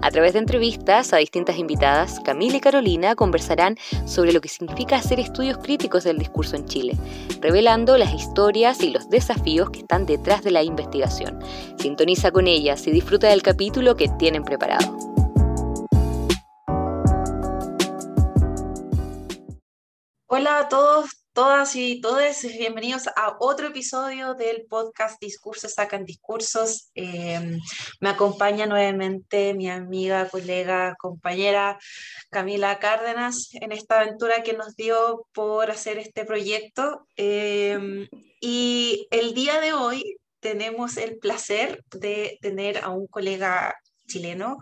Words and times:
A 0.00 0.10
través 0.10 0.32
de 0.32 0.40
entrevistas 0.40 1.12
a 1.12 1.18
distintas 1.18 1.58
invitadas, 1.58 2.20
Camila 2.24 2.56
y 2.56 2.60
Carolina 2.60 3.14
conversarán 3.14 3.76
sobre 4.06 4.32
lo 4.32 4.40
que 4.40 4.48
significa 4.48 4.96
hacer 4.96 5.20
estudios 5.20 5.58
críticos 5.58 6.04
del 6.04 6.18
discurso 6.18 6.56
en 6.56 6.66
Chile, 6.66 6.96
revelando 7.40 7.96
las 7.96 8.12
historias 8.12 8.82
y 8.82 8.90
los 8.90 9.08
desafíos 9.08 9.70
que 9.70 9.80
están 9.80 10.06
detrás 10.06 10.42
de 10.42 10.50
la 10.50 10.62
investigación. 10.62 11.38
Sintoniza 11.78 12.30
con 12.30 12.46
ellas 12.46 12.86
y 12.86 12.90
disfruta 12.90 13.28
del 13.28 13.42
capítulo 13.42 13.96
que 13.96 14.08
tienen 14.18 14.44
preparado. 14.44 14.96
Hola 20.34 20.60
a 20.60 20.68
todos, 20.68 21.21
todas 21.32 21.76
y 21.76 22.00
todos, 22.00 22.42
bienvenidos 22.42 23.06
a 23.08 23.36
otro 23.40 23.68
episodio 23.68 24.34
del 24.34 24.66
podcast 24.68 25.18
Discursos 25.20 25.74
Sacan 25.74 26.04
Discursos. 26.04 26.90
Em, 26.94 27.58
me 28.00 28.10
acompaña 28.10 28.66
nuevamente 28.66 29.54
mi 29.54 29.70
amiga, 29.70 30.28
colega, 30.28 30.94
compañera 30.98 31.78
Camila 32.30 32.78
Cárdenas 32.78 33.48
en 33.54 33.72
esta 33.72 34.00
aventura 34.00 34.42
que 34.42 34.52
nos 34.52 34.76
dio 34.76 35.26
por 35.32 35.70
hacer 35.70 35.98
este 35.98 36.26
proyecto. 36.26 37.06
Em, 37.16 38.08
y 38.40 39.06
el 39.10 39.32
día 39.32 39.60
de 39.60 39.72
hoy 39.72 40.16
tenemos 40.40 40.98
el 40.98 41.18
placer 41.18 41.82
de 41.92 42.38
tener 42.42 42.78
a 42.78 42.90
un 42.90 43.06
colega 43.06 43.74
chileno, 44.12 44.58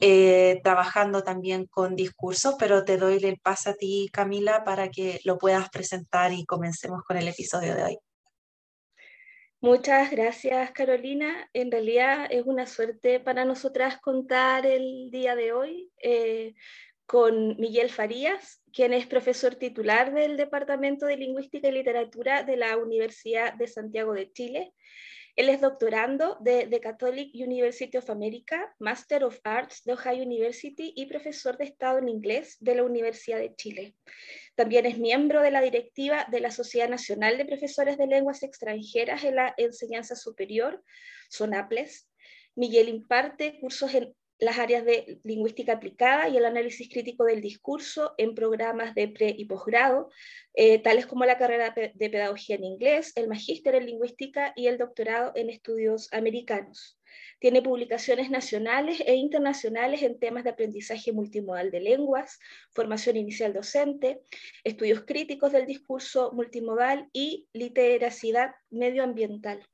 eh, 0.00 0.60
trabajando 0.62 1.22
también 1.22 1.66
con 1.66 1.94
discursos, 1.94 2.54
pero 2.58 2.84
te 2.84 2.96
doy 2.96 3.18
el 3.22 3.38
paso 3.38 3.70
a 3.70 3.74
ti, 3.74 4.08
Camila, 4.12 4.64
para 4.64 4.88
que 4.88 5.20
lo 5.24 5.38
puedas 5.38 5.68
presentar 5.70 6.32
y 6.32 6.44
comencemos 6.44 7.02
con 7.02 7.16
el 7.16 7.28
episodio 7.28 7.74
de 7.74 7.82
hoy. 7.84 7.98
Muchas 9.60 10.12
gracias, 10.12 10.70
Carolina. 10.70 11.48
En 11.52 11.72
realidad 11.72 12.28
es 12.30 12.44
una 12.46 12.66
suerte 12.66 13.18
para 13.18 13.44
nosotras 13.44 13.98
contar 14.00 14.64
el 14.64 15.10
día 15.10 15.34
de 15.34 15.52
hoy 15.52 15.90
eh, 16.00 16.54
con 17.06 17.56
Miguel 17.58 17.90
Farías, 17.90 18.62
quien 18.72 18.92
es 18.92 19.06
profesor 19.06 19.56
titular 19.56 20.14
del 20.14 20.36
Departamento 20.36 21.06
de 21.06 21.16
Lingüística 21.16 21.66
y 21.68 21.72
Literatura 21.72 22.44
de 22.44 22.56
la 22.56 22.76
Universidad 22.76 23.54
de 23.54 23.66
Santiago 23.66 24.12
de 24.12 24.30
Chile 24.30 24.74
él 25.38 25.50
es 25.50 25.60
doctorando 25.60 26.36
de 26.40 26.66
The 26.66 26.80
Catholic 26.80 27.30
University 27.32 27.96
of 27.96 28.10
America, 28.10 28.74
Master 28.80 29.22
of 29.22 29.38
Arts 29.44 29.84
de 29.84 29.92
Ohio 29.92 30.24
University 30.24 30.92
y 30.96 31.06
profesor 31.06 31.56
de 31.56 31.66
Estado 31.66 31.98
en 31.98 32.08
inglés 32.08 32.56
de 32.58 32.74
la 32.74 32.82
Universidad 32.82 33.38
de 33.38 33.54
Chile. 33.54 33.94
También 34.56 34.84
es 34.84 34.98
miembro 34.98 35.40
de 35.40 35.52
la 35.52 35.60
directiva 35.60 36.26
de 36.28 36.40
la 36.40 36.50
Sociedad 36.50 36.88
Nacional 36.88 37.38
de 37.38 37.44
Profesores 37.44 37.96
de 37.98 38.08
Lenguas 38.08 38.42
Extranjeras 38.42 39.22
en 39.22 39.36
la 39.36 39.54
Enseñanza 39.56 40.16
Superior, 40.16 40.82
SONAPLES. 41.30 42.08
Miguel 42.56 42.88
imparte 42.88 43.60
cursos 43.60 43.94
en 43.94 44.12
las 44.38 44.58
áreas 44.58 44.84
de 44.84 45.20
lingüística 45.24 45.72
aplicada 45.72 46.28
y 46.28 46.36
el 46.36 46.44
análisis 46.44 46.88
crítico 46.88 47.24
del 47.24 47.40
discurso 47.40 48.14
en 48.18 48.34
programas 48.34 48.94
de 48.94 49.08
pre 49.08 49.34
y 49.36 49.46
posgrado, 49.46 50.10
eh, 50.54 50.78
tales 50.80 51.06
como 51.06 51.24
la 51.24 51.38
carrera 51.38 51.74
de 51.74 52.10
pedagogía 52.10 52.56
en 52.56 52.64
inglés, 52.64 53.12
el 53.16 53.28
magíster 53.28 53.74
en 53.74 53.86
lingüística 53.86 54.52
y 54.56 54.66
el 54.66 54.78
doctorado 54.78 55.32
en 55.34 55.50
estudios 55.50 56.12
americanos. 56.12 56.97
Tiene 57.38 57.62
publicaciones 57.62 58.30
nacionales 58.30 59.02
e 59.06 59.14
internacionales 59.14 60.02
en 60.02 60.18
temas 60.18 60.44
de 60.44 60.50
aprendizaje 60.50 61.12
multimodal 61.12 61.70
de 61.70 61.80
lenguas, 61.80 62.38
formación 62.72 63.16
inicial 63.16 63.52
docente, 63.52 64.20
estudios 64.64 65.04
críticos 65.04 65.52
del 65.52 65.66
discurso 65.66 66.32
multimodal 66.32 67.08
y 67.12 67.48
literacidad 67.52 68.52
medioambiental. 68.70 69.66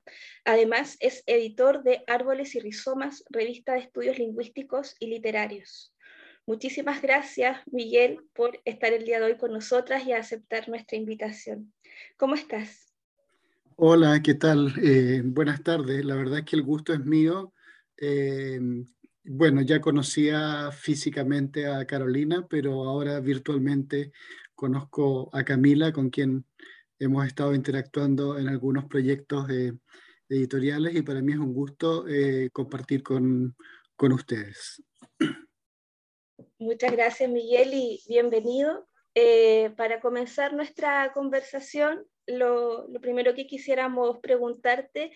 Además, 0.45 0.97
es 1.01 1.23
editor 1.27 1.83
de 1.83 2.05
Árboles 2.07 2.55
y 2.55 2.61
Rizomas, 2.61 3.25
revista 3.31 3.73
de 3.73 3.81
estudios 3.81 4.19
lingüísticos 4.19 4.97
y 4.99 5.07
literarios. 5.07 5.95
Muchísimas 6.47 7.01
gracias, 7.01 7.59
Miguel, 7.73 8.19
por 8.35 8.61
estar 8.67 8.93
el 8.93 9.05
día 9.05 9.19
de 9.19 9.27
hoy 9.27 9.37
con 9.39 9.51
nosotras 9.51 10.07
y 10.07 10.13
aceptar 10.13 10.69
nuestra 10.69 10.99
invitación. 10.99 11.73
¿Cómo 12.19 12.35
estás? 12.35 12.94
Hola, 13.77 14.23
¿qué 14.23 14.35
tal? 14.35 14.73
Eh, 14.81 15.21
buenas 15.25 15.63
tardes. 15.65 16.05
La 16.05 16.15
verdad 16.15 16.39
es 16.39 16.45
que 16.45 16.55
el 16.55 16.63
gusto 16.63 16.93
es 16.93 17.05
mío. 17.05 17.53
Eh, 17.97 18.61
bueno, 19.25 19.63
ya 19.63 19.81
conocía 19.81 20.71
físicamente 20.71 21.67
a 21.67 21.85
Carolina, 21.85 22.47
pero 22.49 22.85
ahora 22.85 23.19
virtualmente 23.19 24.13
conozco 24.55 25.29
a 25.33 25.43
Camila, 25.43 25.93
con 25.93 26.11
quien 26.11 26.47
hemos 27.01 27.27
estado 27.27 27.53
interactuando 27.53 28.39
en 28.39 28.47
algunos 28.47 28.85
proyectos 28.85 29.49
editoriales 30.29 30.95
y 30.95 31.03
para 31.03 31.21
mí 31.21 31.33
es 31.33 31.39
un 31.39 31.53
gusto 31.53 32.07
eh, 32.07 32.51
compartir 32.53 33.03
con, 33.03 33.57
con 33.97 34.13
ustedes. 34.13 34.85
Muchas 36.59 36.93
gracias, 36.93 37.29
Miguel, 37.29 37.75
y 37.75 38.01
bienvenido. 38.09 38.87
para 39.77 40.01
comenzar 40.01 40.55
nuestra 40.55 41.13
conversación, 41.13 42.07
lo, 42.27 42.87
primero 43.01 43.35
que 43.35 43.47
quisiéramos 43.47 44.19
preguntarte 44.19 45.13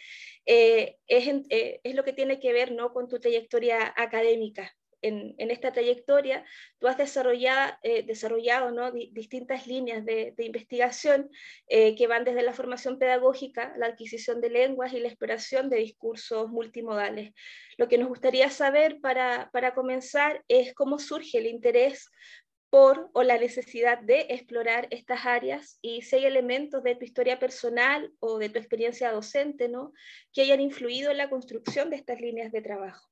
eh, 0.47 0.97
eh, 1.07 1.81
es, 1.83 1.95
lo 1.95 2.05
que 2.05 2.13
tiene 2.13 2.41
que 2.41 2.53
ver 2.53 2.73
¿no? 2.73 2.93
con 2.93 3.09
tu 3.09 3.19
trayectoria 3.19 3.93
académica. 3.97 4.75
En, 5.01 5.37
esta 5.39 5.73
trayectoria 5.73 6.45
tú 6.81 6.89
has 6.89 6.99
desarrollado, 6.99 7.73
eh, 7.85 8.03
desarrollado 8.03 8.73
¿no? 8.73 8.91
distintas 8.91 9.69
líneas 9.69 10.05
de, 10.05 10.35
investigación 10.39 11.31
que 11.69 12.07
van 12.09 12.25
desde 12.25 12.43
la 12.43 12.53
formación 12.53 12.99
pedagógica, 12.99 13.73
la 13.79 13.87
adquisición 13.87 14.41
de 14.41 14.51
lenguas 14.51 14.93
y 14.93 14.99
la 14.99 15.07
exploración 15.07 15.71
de 15.71 15.77
discursos 15.77 16.51
multimodales. 16.51 17.33
Lo 17.77 17.87
que 17.87 17.97
nos 17.97 18.09
gustaría 18.09 18.51
saber 18.51 19.01
para, 19.01 19.51
para 19.53 19.73
comenzar 19.73 20.43
es 20.49 20.75
cómo 20.75 20.99
surge 20.99 21.39
el 21.39 21.47
interés 21.47 22.11
por 22.71 23.11
o 23.15 23.23
la 23.23 23.39
necesidad 23.39 24.01
de 24.01 24.27
explorar 24.29 24.89
estas 24.91 25.25
áreas 25.25 25.79
y 25.81 26.03
si 26.03 26.17
hay 26.17 26.27
elementos 26.27 26.83
de 26.83 26.95
tu 26.97 27.05
historia 27.05 27.39
personal 27.39 28.13
o 28.19 28.39
de 28.39 28.51
tu 28.51 28.59
experiencia 28.59 29.11
docente 29.13 29.69
¿no? 29.69 29.93
que 30.33 30.43
hayan 30.43 30.61
influido 30.61 31.11
en 31.11 31.19
la 31.19 31.31
construcción 31.31 31.91
de 31.91 31.97
estas 31.97 32.21
líneas 32.21 32.53
de 32.53 32.61
trabajo. 32.63 33.09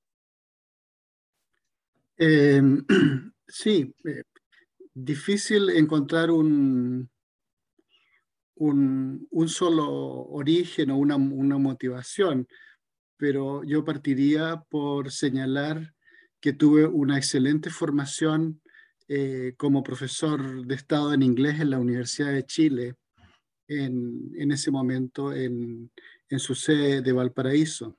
Em, 2.18 2.84
sí, 3.48 3.94
eh, 4.04 4.22
difícil 4.92 5.70
encontrar 5.70 6.30
un, 6.30 7.10
un, 8.56 9.48
solo 9.48 9.86
origen 9.88 10.90
o 10.90 10.98
una, 10.98 11.16
una 11.16 11.58
motivación, 11.58 12.46
pero 13.16 13.64
yo 13.64 13.84
partiría 13.84 14.62
por 14.68 15.10
señalar 15.10 15.94
que 16.40 16.52
tuve 16.52 16.86
una 16.86 17.16
excelente 17.16 17.70
formación 17.70 18.60
eh, 19.08 19.54
como 19.56 19.84
profesor 19.84 20.66
de 20.66 20.74
Estado 20.74 21.14
en 21.14 21.22
inglés 21.22 21.60
en 21.60 21.70
la 21.70 21.78
Universidad 21.78 22.32
de 22.32 22.44
Chile, 22.44 22.96
en, 23.68 24.32
en 24.36 24.50
ese 24.50 24.72
momento 24.72 25.32
en, 25.32 25.92
en, 26.28 26.38
su 26.40 26.56
sede 26.56 27.02
de 27.02 27.12
Valparaíso, 27.12 27.94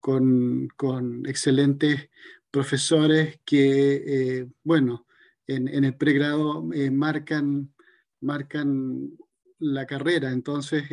con, 0.00 0.68
con, 0.76 1.26
excelentes 1.26 2.08
profesores 2.50 3.38
que, 3.44 4.02
eh, 4.06 4.46
bueno, 4.62 5.06
en, 5.46 5.84
el 5.84 5.94
pregrado 5.94 6.70
eh, 6.72 6.90
marcan, 6.90 7.74
marcan 8.22 9.10
la 9.58 9.84
carrera. 9.84 10.30
Entonces, 10.30 10.84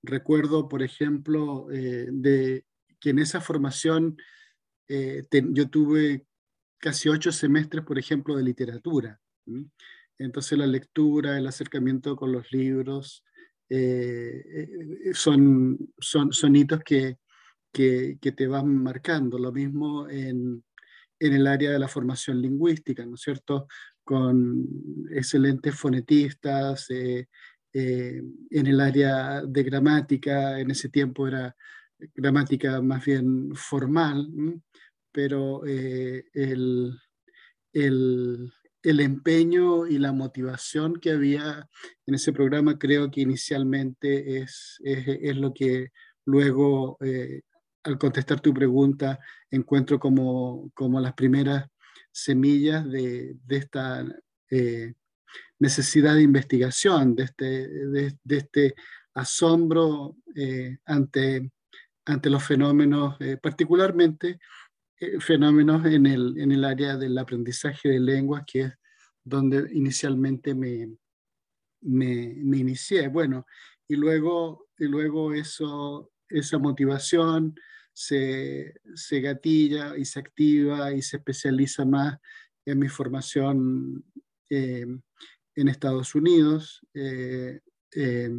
recuerdo, 0.00 0.68
por 0.68 0.82
ejemplo, 0.82 1.66
de 1.70 2.64
que 3.00 3.10
en 3.10 3.18
esa 3.18 3.40
formación 3.40 4.16
yo 4.88 5.68
tuve 5.70 6.24
casi 6.84 7.08
ocho 7.08 7.32
semestres, 7.32 7.82
por 7.82 7.98
ejemplo, 7.98 8.36
de 8.36 8.42
literatura. 8.42 9.18
Entonces 10.18 10.58
la 10.58 10.66
lectura, 10.66 11.38
el 11.38 11.46
acercamiento 11.46 12.14
con 12.14 12.30
los 12.30 12.52
libros, 12.52 13.24
eh, 13.70 14.42
eh, 14.54 15.14
son, 15.14 15.78
son, 15.98 16.54
hitos 16.54 16.80
que, 16.84 17.16
que, 17.72 18.18
te 18.36 18.46
van 18.46 18.82
marcando. 18.82 19.38
Lo 19.38 19.50
mismo 19.50 20.10
en, 20.10 20.62
en, 21.18 21.32
el 21.32 21.46
área 21.46 21.70
de 21.70 21.78
la 21.78 21.88
formación 21.88 22.42
lingüística, 22.42 23.06
¿no 23.06 23.14
es 23.14 23.22
cierto? 23.22 23.66
Con 24.04 24.66
excelentes 25.10 25.74
fonetistas, 25.74 26.90
eh, 26.90 27.26
en 27.72 28.66
el 28.66 28.78
área 28.78 29.40
de 29.40 29.62
gramática, 29.62 30.60
en 30.60 30.70
ese 30.70 30.90
tiempo 30.90 31.26
era 31.26 31.56
gramática 32.14 32.82
más 32.82 33.02
bien 33.06 33.54
formal, 33.54 34.28
pero 35.14 35.64
eh, 35.64 36.24
el, 36.34 36.98
el, 37.72 38.52
el, 38.82 39.00
empeño 39.00 39.86
y 39.86 39.98
la 39.98 40.12
motivación 40.12 40.96
que 40.96 41.12
había 41.12 41.68
en 42.04 42.14
ese 42.16 42.32
programa 42.32 42.80
creo 42.80 43.12
que 43.12 43.20
inicialmente 43.20 44.38
es, 44.38 44.80
es, 44.82 45.06
es 45.06 45.36
lo 45.36 45.54
que 45.54 45.92
luego, 46.26 46.98
al 47.84 47.96
contestar 47.98 48.40
tu 48.40 48.52
pregunta, 48.52 49.20
encuentro 49.50 50.00
como, 50.00 50.72
como 50.74 51.00
las 51.00 51.12
primeras 51.14 51.68
semillas 52.10 52.84
de, 52.90 53.36
de 53.44 53.56
esta 53.56 54.04
necesidad 55.60 56.16
de 56.16 56.22
investigación, 56.22 57.14
de 57.14 57.22
este, 57.24 57.68
de, 57.68 58.18
este 58.36 58.74
asombro 59.14 60.16
ante, 60.86 61.52
ante 62.04 62.30
los 62.30 62.42
fenómenos, 62.42 63.16
particularmente 63.40 64.40
fenómenos 65.20 65.84
en 65.86 66.06
el, 66.06 66.38
en 66.38 66.52
el 66.52 66.64
área 66.64 66.96
del 66.96 67.16
aprendizaje 67.18 67.88
de 67.88 68.00
lenguas, 68.00 68.44
que 68.46 68.60
es 68.60 68.72
donde 69.24 69.68
inicialmente 69.72 70.54
me, 70.54 70.96
me, 71.84 72.58
inicié. 72.58 73.08
Bueno, 73.08 73.46
y 73.88 73.96
luego, 73.96 74.68
y 74.78 74.84
luego 74.84 75.32
eso, 75.32 76.12
esa 76.28 76.58
motivación 76.58 77.54
se, 77.92 78.74
se, 78.94 79.20
gatilla 79.20 79.96
y 79.96 80.04
se 80.04 80.20
activa 80.20 80.92
y 80.92 81.02
se 81.02 81.18
especializa 81.18 81.84
más 81.84 82.18
en 82.66 82.78
mi 82.78 82.88
formación 82.88 84.04
eh, 84.50 84.86
en 85.56 85.68
Estados 85.68 86.14
Unidos 86.14 86.80
eh, 86.94 87.60
eh, 87.94 88.30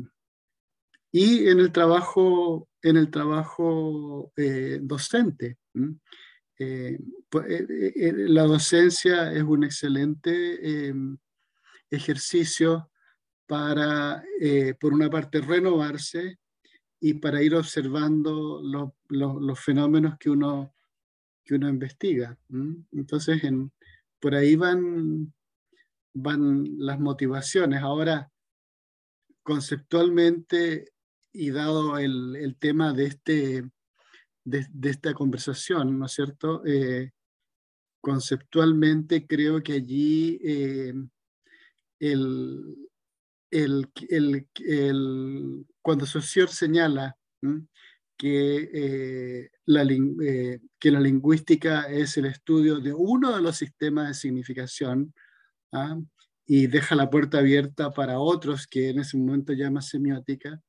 y 1.12 1.48
en 1.48 1.60
el 1.60 1.72
trabajo, 1.72 2.68
en 2.82 2.98
el 2.98 3.10
trabajo 3.10 4.34
docente. 4.82 5.58
Pues, 6.58 7.66
la 7.68 8.44
docencia 8.44 9.32
es 9.34 9.44
un 9.44 9.64
excelente 9.64 10.94
ejercicio 11.90 12.90
para, 13.46 14.24
eh, 14.40 14.74
por 14.80 14.94
una 14.94 15.10
parte, 15.10 15.42
renovarse 15.42 16.40
y 17.00 17.16
para 17.16 17.42
ir 17.42 17.56
observando 17.56 18.62
los 19.10 19.60
fenómenos 19.60 20.18
que 20.18 20.30
uno, 20.30 20.74
que 21.44 21.56
uno 21.56 21.70
investiga. 21.70 22.38
Entonces, 22.92 23.44
en, 23.44 23.72
por 24.20 24.34
ahí 24.34 24.56
van, 24.56 25.34
van 26.14 26.78
las 26.78 27.00
motivaciones. 27.00 27.82
Ahora, 27.82 28.32
conceptualmente, 29.44 30.92
y 31.32 31.52
dado 31.52 31.98
el, 31.98 32.36
el 32.38 32.56
tema 32.56 32.94
de, 32.94 33.06
este, 33.06 33.70
de, 34.46 34.90
esta 34.90 35.14
conversación, 35.14 35.98
¿no 36.00 36.06
es 36.06 36.14
cierto? 36.14 36.64
Eh, 36.66 37.12
conceptualmente 38.00 39.26
creo 39.26 39.62
que 39.64 39.74
allí 39.74 40.40
eh, 40.44 40.94
el, 42.00 42.76
el, 43.50 43.90
el, 44.10 44.48
el, 44.60 45.66
cuando 45.82 46.06
Saussure 46.06 46.52
señala 46.52 47.18
que, 48.18 48.70
eh, 48.74 49.50
la, 49.66 49.84
que 50.80 50.92
la 50.92 51.00
lingüística 51.00 51.90
es 51.90 52.16
el 52.18 52.26
estudio 52.26 52.80
de 52.80 52.94
uno 52.94 53.36
de 53.36 53.42
los 53.42 53.58
sistemas 53.58 54.08
de 54.08 54.14
significación 54.14 55.14
¿ah? 55.74 56.00
y 56.46 56.68
deja 56.68 56.96
la 56.96 57.10
puerta 57.10 57.40
abierta 57.40 57.92
para 57.92 58.20
otros 58.20 58.68
que 58.68 58.90
en 58.90 59.00
ese 59.00 59.18
momento 59.18 59.54
llama 59.54 59.82
semiótica, 59.82 60.62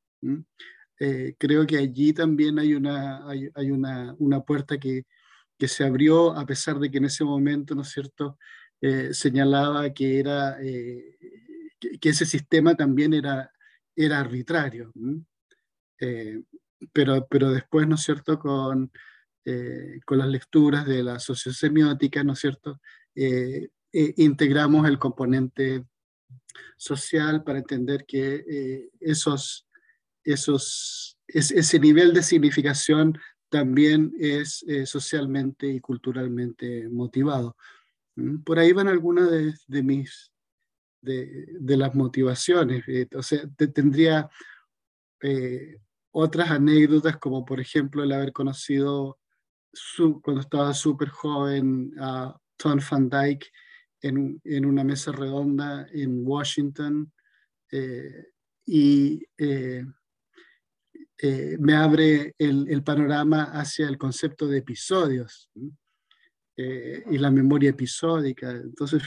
eh, 0.99 1.35
creo 1.37 1.65
que 1.65 1.77
allí 1.77 2.13
también 2.13 2.59
hay 2.59 2.73
una, 2.73 3.27
hay, 3.27 3.49
hay 3.53 3.71
una, 3.71 4.15
una, 4.19 4.41
puerta 4.41 4.77
que, 4.77 5.05
que 5.57 5.67
se 5.67 5.83
abrió 5.83 6.31
a 6.31 6.45
pesar 6.45 6.79
de 6.79 6.89
que 6.89 6.97
en 6.97 7.05
ese 7.05 7.23
momento, 7.23 7.75
¿no 7.75 7.81
es 7.81 7.89
cierto?, 7.89 8.37
señalaba 9.11 9.91
que 9.91 10.19
era 10.19 10.55
que, 11.79 12.09
ese 12.09 12.25
sistema 12.25 12.75
también 12.75 13.13
era, 13.13 13.51
era 13.95 14.19
arbitrario. 14.19 14.91
Eh, 15.99 16.41
pero, 16.93 17.27
pero 17.27 17.51
después, 17.51 17.87
¿no 17.87 17.95
es 17.95 18.01
cierto?, 18.01 18.39
con, 18.39 18.91
eh, 19.45 19.99
con 20.05 20.19
las 20.19 20.27
lecturas 20.27 20.85
de 20.85 21.03
la 21.03 21.19
sociosemiótica, 21.19 22.23
¿no 22.23 22.33
es 22.33 22.39
cierto?, 22.39 22.79
eh, 23.15 23.69
integramos 23.91 24.87
el 24.87 24.99
componente 24.99 25.85
social 26.75 27.43
para 27.43 27.59
entender 27.59 28.05
que 28.05 28.89
esos, 28.99 29.66
esos, 30.31 31.17
ese 31.27 31.79
nivel 31.79 32.13
de 32.13 32.23
significación 32.23 33.17
también 33.49 34.13
es 34.19 34.65
socialmente 34.85 35.67
y 35.67 35.79
culturalmente 35.79 36.89
motivado. 36.89 37.55
Por 38.43 38.59
ahí 38.59 38.73
van 38.73 38.87
algunas 38.87 39.31
de, 39.31 39.53
de 39.67 39.83
mis 39.83 40.31
de, 41.01 41.77
las 41.77 41.95
motivaciones. 41.95 42.83
Eh, 42.87 43.07
o 43.15 43.23
sea, 43.23 43.47
tendría 43.73 44.29
eh, 45.21 45.77
otras 46.11 46.51
anécdotas, 46.51 47.17
como 47.17 47.45
por 47.45 47.59
ejemplo 47.59 48.03
el 48.03 48.11
haber 48.11 48.33
conocido 48.33 49.19
su, 49.73 50.21
cuando 50.21 50.41
estaba 50.41 50.73
súper 50.73 51.09
joven 51.09 51.93
a 51.99 52.35
Tom 52.57 52.79
Van 52.89 53.09
Dyke 53.09 53.51
en, 54.01 54.41
en, 54.43 54.65
una 54.65 54.83
mesa 54.83 55.11
redonda 55.11 55.87
en 55.91 56.25
Washington 56.25 57.11
eh, 57.71 58.27
y 58.65 59.23
me 61.59 61.75
abre 61.75 62.35
el, 62.37 62.67
el, 62.69 62.83
panorama 62.83 63.43
hacia 63.53 63.87
el 63.87 63.97
concepto 63.97 64.47
de 64.47 64.59
episodios 64.59 65.49
y 66.55 67.17
la 67.17 67.31
memoria 67.31 67.71
episódica. 67.71 68.51
Entonces, 68.51 69.03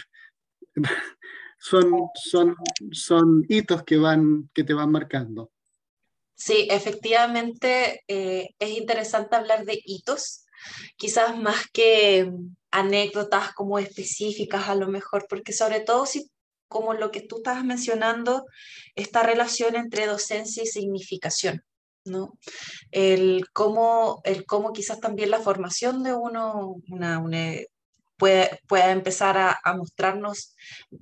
son, 1.58 2.08
son, 2.14 2.56
son 2.90 3.44
hitos 3.48 3.84
que, 3.84 3.96
van, 3.96 4.50
que 4.54 4.64
te 4.64 4.74
van 4.74 4.90
marcando. 4.90 5.50
Sí, 6.34 6.66
efectivamente 6.70 8.02
eh, 8.08 8.54
es 8.58 8.70
interesante 8.70 9.36
hablar 9.36 9.66
de 9.66 9.78
hitos, 9.84 10.46
quizás 10.96 11.36
más 11.36 11.66
que 11.70 12.32
anécdotas 12.70 13.52
como 13.52 13.78
específicas 13.78 14.68
a 14.68 14.74
lo 14.74 14.88
mejor, 14.88 15.26
porque 15.28 15.52
sobre 15.52 15.80
todo 15.80 16.06
si 16.06 16.30
como 16.66 16.94
lo 16.94 17.10
que 17.10 17.20
tú 17.20 17.38
estabas 17.38 17.64
mencionando, 17.64 18.46
esta 18.94 19.22
relación 19.22 19.74
entre 19.74 20.06
docencia 20.06 20.62
y 20.62 20.66
significación, 20.66 21.62
¿no? 22.04 22.38
El 22.90 23.46
cómo, 23.52 24.20
el 24.24 24.46
cómo 24.46 24.72
quizás 24.72 25.00
también 25.00 25.30
la 25.30 25.40
formación 25.40 26.02
de 26.02 26.14
uno, 26.14 26.76
una, 26.88 27.18
una, 27.18 27.54
pueda, 28.20 28.90
empezar 28.92 29.38
a, 29.38 29.74
mostrarnos 29.74 30.54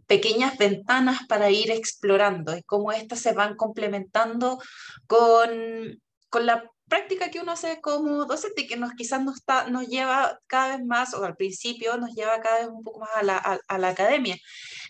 pequeñas 0.06 0.56
ventanas 0.56 1.20
para 1.28 1.50
ir 1.50 1.70
explorando 1.70 2.56
y 2.56 2.62
cómo 2.62 2.92
éstas 2.92 3.20
se 3.20 3.32
van 3.32 3.56
complementando 3.56 4.60
con, 5.06 6.00
con 6.30 6.46
la 6.46 6.70
práctica 6.88 7.30
que 7.30 7.40
uno 7.40 7.52
hace 7.52 7.80
como 7.80 8.24
docente 8.24 8.66
que 8.66 8.76
nos, 8.76 8.92
quizás 8.94 9.22
nos, 9.22 9.36
está, 9.36 9.68
nos 9.68 9.88
lleva 9.88 10.38
cada 10.46 10.76
vez 10.76 10.86
más, 10.86 11.12
o 11.12 11.24
al 11.24 11.36
principio 11.36 11.98
nos 11.98 12.14
lleva 12.14 12.40
cada 12.40 12.60
vez 12.60 12.68
un 12.68 12.82
poco 12.82 13.00
más 13.00 13.10
a 13.14 13.22
la, 13.22 13.36
a, 13.36 13.78
la 13.78 13.88
academia. 13.88 14.36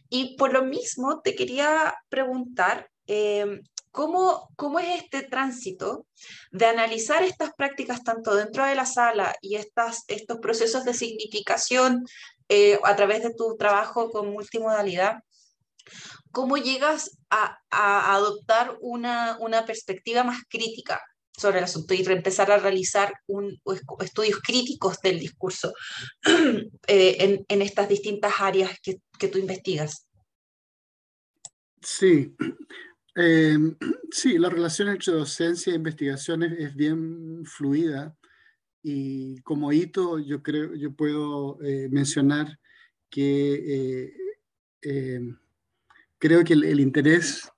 Y 0.08 0.36
por 0.36 0.52
lo 0.52 0.64
mismo 0.64 1.20
te 1.20 1.34
quería 1.34 1.94
preguntar, 2.08 2.88
eh, 3.06 3.60
¿Cómo, 3.98 4.48
¿Cómo, 4.54 4.78
es 4.78 5.02
este 5.02 5.24
tránsito 5.24 6.06
de 6.52 6.66
analizar 6.66 7.24
estas 7.24 7.52
prácticas 7.54 8.04
tanto 8.04 8.36
dentro 8.36 8.64
de 8.64 8.76
la 8.76 8.86
sala 8.86 9.34
y 9.40 9.56
estas, 9.56 10.04
estos 10.06 10.38
procesos 10.38 10.84
de 10.84 10.94
significación 10.94 12.06
eh, 12.48 12.78
a 12.84 12.94
través 12.94 13.24
de 13.24 13.34
tu 13.34 13.56
trabajo 13.56 14.12
con 14.12 14.30
multimodalidad? 14.30 15.24
¿Cómo 16.30 16.58
llegas 16.58 17.18
a, 17.28 17.58
adoptar 18.14 18.76
una, 18.80 19.36
una, 19.40 19.66
perspectiva 19.66 20.22
más 20.22 20.42
crítica 20.48 21.02
sobre 21.36 21.58
el 21.58 21.64
asunto 21.64 21.92
y 21.92 22.06
empezar 22.06 22.52
a 22.52 22.58
realizar 22.58 23.12
un, 23.26 23.60
estudios 23.98 24.38
críticos 24.38 25.00
del 25.00 25.18
discurso 25.18 25.74
eh, 26.86 27.16
en, 27.18 27.44
en, 27.48 27.62
estas 27.62 27.88
distintas 27.88 28.34
áreas 28.38 28.78
que, 28.80 29.00
que 29.18 29.26
tú 29.26 29.38
investigas? 29.38 30.06
Sí, 31.82 32.36
eh, 33.18 33.58
sí, 34.12 34.38
la 34.38 34.48
relación 34.48 34.88
entre 34.88 35.12
docencia 35.12 35.72
e 35.72 35.76
investigación 35.76 36.44
es, 36.44 36.74
bien 36.74 37.44
fluida 37.44 38.16
y 38.82 39.40
como 39.42 39.72
hito 39.72 40.20
yo 40.20 40.42
creo, 40.42 40.74
yo 40.76 40.92
puedo 40.92 41.60
eh, 41.62 41.88
mencionar 41.90 42.58
que 43.10 44.06
eh, 44.06 44.12
em, 44.82 45.36
creo 46.18 46.44
que 46.44 46.52
el, 46.52 46.78
interés 46.80 47.50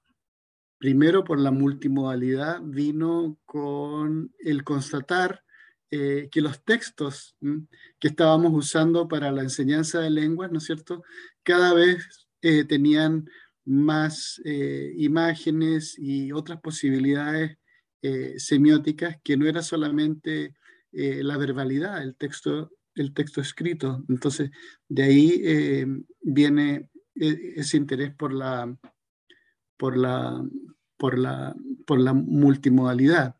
primero 0.78 1.24
por 1.24 1.38
la 1.38 1.50
multimodalidad 1.50 2.60
vino 2.62 3.38
con 3.44 4.34
el 4.38 4.64
constatar 4.64 5.42
que 5.90 6.40
los 6.40 6.64
textos 6.64 7.36
que 7.98 8.08
estábamos 8.08 8.52
usando 8.54 9.08
para 9.08 9.32
la 9.32 9.42
enseñanza 9.42 9.98
de 9.98 10.10
lenguas, 10.10 10.52
¿no 10.52 10.58
es 10.58 10.64
cierto?, 10.64 11.02
cada 11.42 11.74
vez 11.74 12.28
tenían 12.68 13.28
más 13.64 14.40
eh, 14.44 14.92
imágenes 14.96 15.96
y 15.98 16.32
otras 16.32 16.60
posibilidades 16.60 17.58
eh, 18.02 18.34
semióticas 18.38 19.16
que 19.22 19.36
no 19.36 19.46
era 19.46 19.62
solamente 19.62 20.54
eh, 20.92 21.22
la 21.22 21.36
verbalidad, 21.36 22.02
el 22.02 22.16
texto, 22.16 22.72
el 22.94 23.12
texto 23.12 23.40
escrito. 23.40 24.04
Entonces, 24.08 24.50
de 24.88 25.02
ahí 25.02 26.04
viene 26.20 26.90
ese 27.14 27.76
interés 27.76 28.14
por 28.14 28.32
la, 28.32 28.74
por 29.76 29.96
la, 29.96 30.42
por 30.96 31.18
la, 31.18 31.54
por 31.86 32.00
la 32.00 32.12
multimodalidad. 32.12 33.36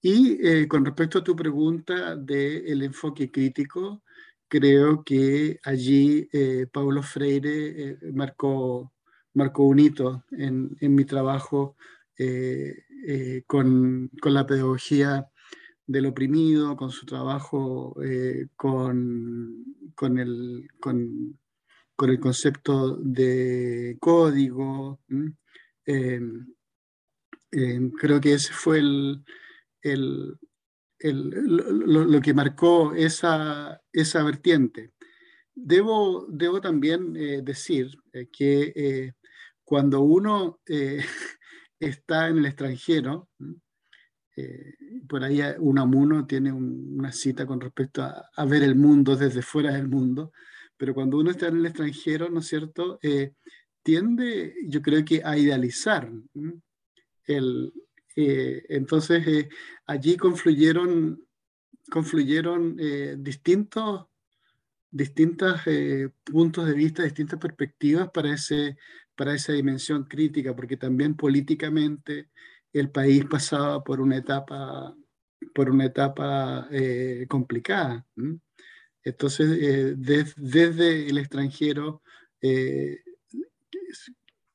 Y 0.00 0.66
con 0.66 0.84
respecto 0.84 1.18
a 1.18 1.24
tu 1.24 1.36
pregunta 1.36 2.16
del 2.16 2.82
enfoque 2.82 3.30
crítico, 3.30 4.02
creo 4.48 5.04
que 5.04 5.58
allí 5.62 6.28
Paulo 6.72 7.02
Freire 7.02 7.98
marcó, 8.12 8.92
marcó 9.34 9.64
un 9.64 9.78
hito 9.78 10.24
en, 10.32 10.76
mi 10.80 11.04
trabajo 11.04 11.76
con, 13.46 14.10
con, 14.20 14.34
la 14.34 14.46
pedagogía 14.46 15.28
del 15.86 16.06
oprimido, 16.06 16.76
con 16.76 16.90
su 16.90 17.06
trabajo 17.06 17.94
eh, 18.02 18.48
con, 18.56 19.64
el, 20.18 20.68
con, 20.80 21.38
el, 22.00 22.20
concepto 22.20 22.96
de 22.96 23.96
código. 24.00 25.00
Em, 25.84 26.46
em, 27.50 27.90
creo 27.90 28.20
que 28.20 28.34
ese 28.34 28.52
fue 28.52 28.80
lo, 28.82 30.36
que 32.22 32.34
marcó 32.34 32.94
esa, 32.94 33.80
esa 33.92 34.22
vertiente. 34.22 34.92
Debo, 35.54 36.26
debo 36.30 36.60
también 36.60 37.14
eh, 37.16 37.42
decir 37.42 37.90
eh, 38.12 38.28
que 38.32 39.14
cuando 39.72 40.02
uno 40.02 40.60
está 41.80 42.28
en 42.28 42.36
el 42.36 42.44
extranjero, 42.44 43.30
eh, 44.36 44.74
por 45.08 45.24
ahí 45.24 45.40
Unamuno 45.60 46.26
tiene 46.26 46.52
una 46.52 47.10
cita 47.10 47.46
con 47.46 47.58
respecto 47.58 48.02
a, 48.02 48.44
ver 48.44 48.64
el 48.64 48.74
mundo 48.74 49.16
desde 49.16 49.40
fuera 49.40 49.72
del 49.72 49.88
mundo, 49.88 50.30
pero 50.76 50.92
cuando 50.92 51.16
uno 51.16 51.30
está 51.30 51.48
en 51.48 51.56
el 51.56 51.64
extranjero, 51.64 52.28
¿no 52.28 52.40
es 52.40 52.48
cierto?, 52.48 52.98
eh, 53.02 53.32
tiende, 53.82 54.54
yo 54.66 54.82
creo 54.82 55.02
que 55.06 55.22
a 55.24 55.38
idealizar. 55.38 56.12
El, 57.24 57.72
eh, 58.14 58.66
entonces, 58.68 59.48
allí 59.86 60.18
confluyeron, 60.18 61.18
confluyeron 61.90 62.76
distintos, 63.24 64.04
distintos 64.90 65.62
puntos 66.30 66.66
de 66.66 66.74
vista, 66.74 67.04
distintas 67.04 67.40
perspectivas 67.40 68.10
para, 68.10 68.34
ese, 68.34 68.76
para 69.16 69.34
esa 69.34 69.52
dimensión 69.52 70.04
crítica, 70.04 70.54
porque 70.54 70.76
también 70.76 71.14
políticamente 71.14 72.28
el 72.72 72.90
país 72.90 73.24
pasaba 73.26 73.82
por 73.84 74.00
una 74.00 74.16
etapa, 74.16 74.94
por 75.54 75.70
una 75.70 75.86
etapa 75.86 76.68
eh, 76.70 77.26
complicada. 77.28 78.06
Entonces, 79.04 79.58
eh, 79.60 79.94
desde 79.96 81.08
el 81.08 81.18
extranjero, 81.18 82.02
eh, 82.40 83.00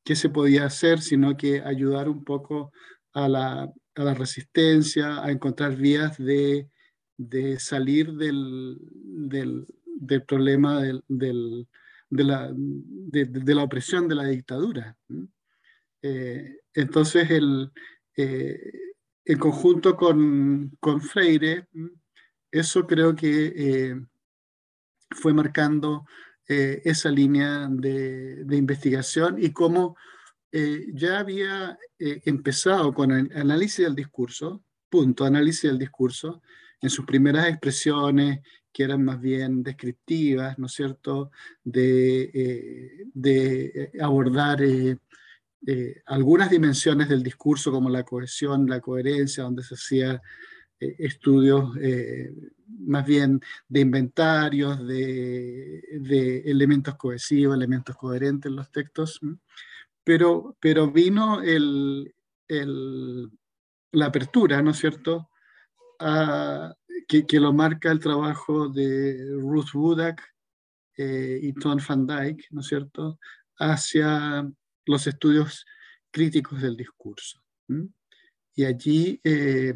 ¿qué 0.04 0.16
se 0.16 0.30
podía 0.30 0.66
hacer 0.66 1.02
sino 1.02 1.36
que 1.38 1.62
ayudar 1.62 2.10
un 2.10 2.24
poco 2.24 2.72
a 3.14 3.28
la, 3.28 3.74
resistencia, 3.96 5.24
a 5.24 5.32
encontrar 5.32 5.76
vías 5.76 6.18
de, 6.18 6.70
salir 7.60 8.14
del, 8.14 8.78
problema 10.28 10.84
de, 12.10 12.24
la, 12.24 12.52
de, 12.54 13.56
la, 13.56 13.64
opresión 13.64 14.08
de 14.08 14.16
la 14.16 14.26
dictadura? 14.26 14.96
entonces, 16.74 17.30
el, 17.32 17.72
eh, 18.18 18.72
en 19.26 19.38
conjunto 19.38 19.96
con, 19.96 20.76
con, 20.80 21.02
Freire, 21.02 21.68
eso 22.50 22.88
creo 22.88 23.14
que 23.16 23.54
eh, 23.56 23.96
fue 25.12 25.34
marcando 25.34 26.06
eh, 26.48 26.82
esa 26.84 27.10
línea 27.12 27.68
de, 27.70 28.44
de, 28.46 28.58
investigación 28.58 29.36
y 29.40 29.52
cómo 29.52 29.96
ya 30.94 31.20
había 31.20 31.78
empezado 32.00 32.92
con 32.92 33.12
el 33.12 33.30
análisis 33.38 33.86
del 33.86 33.94
discurso, 33.94 34.64
punto, 34.90 35.24
análisis 35.24 35.70
del 35.70 35.78
discurso, 35.78 36.42
en 36.82 36.90
sus 36.90 37.06
primeras 37.06 37.48
expresiones 37.48 38.40
que 38.78 38.84
eran 38.84 39.04
más 39.04 39.20
bien 39.20 39.64
descriptivas, 39.64 40.60
¿no 40.60 40.68
es 40.68 40.74
cierto?, 40.74 41.32
de, 41.64 43.10
de 43.12 43.90
abordar 44.00 44.62
eh, 44.62 46.04
algunas 46.06 46.52
dimensiones 46.52 47.10
del 47.10 47.24
discurso 47.24 47.72
como 47.72 47.90
la 47.90 48.04
cohesión, 48.04 48.68
la 48.68 48.80
coherencia, 48.80 49.46
donde 49.46 49.64
se 49.64 49.74
hacía 49.74 50.22
eh, 50.80 50.96
estudios 51.00 51.76
eh, 51.82 52.32
más 52.68 53.04
bien 53.04 53.42
de 53.68 53.80
inventarios, 53.80 54.86
de, 54.86 56.44
elementos 56.46 56.98
cohesivos, 56.98 57.58
elementos 57.58 57.98
coherentes 57.98 58.52
en 58.52 58.58
los 58.58 58.72
textos, 58.72 59.20
pero, 60.04 60.56
pero 60.60 60.92
vino 60.92 61.42
el, 61.42 62.14
la 63.92 64.06
apertura, 64.06 64.62
¿no 64.62 64.70
es 64.70 64.78
cierto?, 64.78 65.32
que, 67.08 67.26
que, 67.26 67.40
lo 67.40 67.54
marca 67.54 67.92
el 67.92 68.00
trabajo 68.00 68.70
de 68.70 69.36
Ruth 69.40 69.74
Wodak 69.74 70.22
y 70.98 71.54
Tom 71.54 71.78
van 71.88 72.08
Dyke, 72.08 72.46
¿no 72.52 72.62
es 72.62 72.68
cierto?, 72.68 73.20
hacia 73.60 74.50
los 74.86 75.08
estudios 75.08 75.66
críticos 76.12 76.62
del 76.62 76.76
discurso. 76.76 77.40
Y 78.56 78.66
allí 78.66 79.20
eh, 79.24 79.74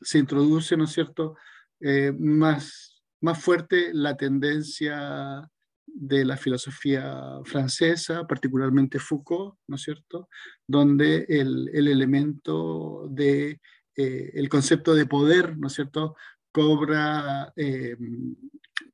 se 0.00 0.18
introduce, 0.18 0.76
¿no 0.76 0.84
es 0.84 0.92
cierto?, 0.92 1.36
eh, 1.80 2.12
más, 2.12 3.02
más 3.20 3.42
fuerte 3.42 3.90
la 3.94 4.16
tendencia 4.16 5.48
de 5.86 6.24
la 6.24 6.36
filosofía 6.36 7.40
francesa, 7.44 8.26
particularmente 8.26 8.98
Foucault, 8.98 9.56
¿no 9.66 9.76
es 9.76 9.82
cierto?, 9.82 10.28
donde 10.66 11.26
el, 11.28 11.68
elemento 11.72 13.06
de 13.10 13.60
eh, 13.96 14.30
el 14.34 14.48
concepto 14.48 14.94
de 14.94 15.06
poder, 15.06 15.56
¿no 15.58 15.68
es 15.68 15.74
cierto?, 15.74 16.16
cobra, 16.52 17.52
eh, 17.56 17.96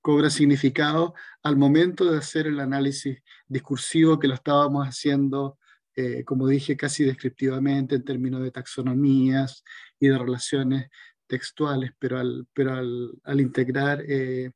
cobra 0.00 0.30
significado 0.30 1.14
al 1.42 1.56
momento 1.56 2.10
de 2.10 2.18
hacer 2.18 2.46
el 2.46 2.60
análisis 2.60 3.18
discursivo 3.48 4.18
que 4.18 4.28
lo 4.28 4.34
estábamos 4.34 4.86
haciendo, 4.86 5.58
eh, 5.94 6.24
como 6.24 6.48
dije, 6.48 6.76
casi 6.76 7.04
descriptivamente 7.04 7.94
en 7.94 8.04
términos 8.04 8.42
de 8.42 8.50
taxonomías 8.50 9.64
y 9.98 10.08
de 10.08 10.18
relaciones 10.18 10.90
textuales, 11.26 11.92
pero 11.98 12.18
al, 12.18 12.46
pero 12.52 12.74
al, 12.74 13.40
integrar 13.40 14.02
eh, 14.06 14.52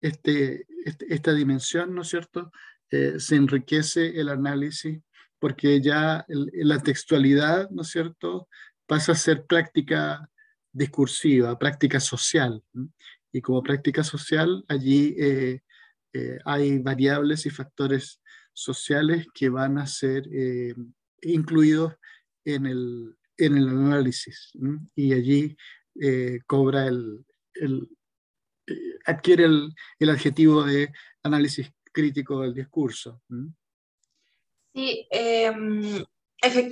este, 0.00 0.66
este, 0.84 1.12
esta 1.12 1.32
dimensión, 1.32 1.94
¿no 1.94 2.02
es 2.02 2.08
cierto?, 2.08 2.50
se 3.16 3.36
enriquece 3.36 4.20
el 4.20 4.28
análisis 4.28 5.00
porque 5.38 5.80
ya 5.80 6.26
la 6.28 6.78
textualidad, 6.82 7.70
¿no 7.70 7.80
es 7.80 7.88
cierto?, 7.88 8.48
pasa 8.92 9.12
a 9.12 9.14
ser 9.14 9.46
práctica 9.46 10.28
discursiva, 10.70 11.58
práctica 11.58 11.98
social. 11.98 12.62
Y 13.32 13.40
como 13.40 13.62
práctica 13.62 14.04
social, 14.04 14.62
allí 14.68 15.16
eh, 15.18 15.62
eh, 16.12 16.38
hay 16.44 16.78
variables 16.78 17.46
y 17.46 17.50
factores 17.50 18.20
sociales 18.52 19.28
que 19.32 19.48
van 19.48 19.78
a 19.78 19.86
ser 19.86 20.28
eh, 20.30 20.74
incluidos 21.22 21.94
en 22.44 22.66
el, 22.66 23.16
en 23.38 23.56
el 23.56 23.68
análisis. 23.70 24.52
Y 24.94 25.14
allí 25.14 25.56
adquiere 29.06 29.44
el, 29.46 30.10
adjetivo 30.10 30.64
de 30.64 30.92
análisis 31.22 31.72
crítico 31.90 32.42
del 32.42 32.52
discurso. 32.52 33.22
Sí, 34.74 35.06
em, 35.10 36.04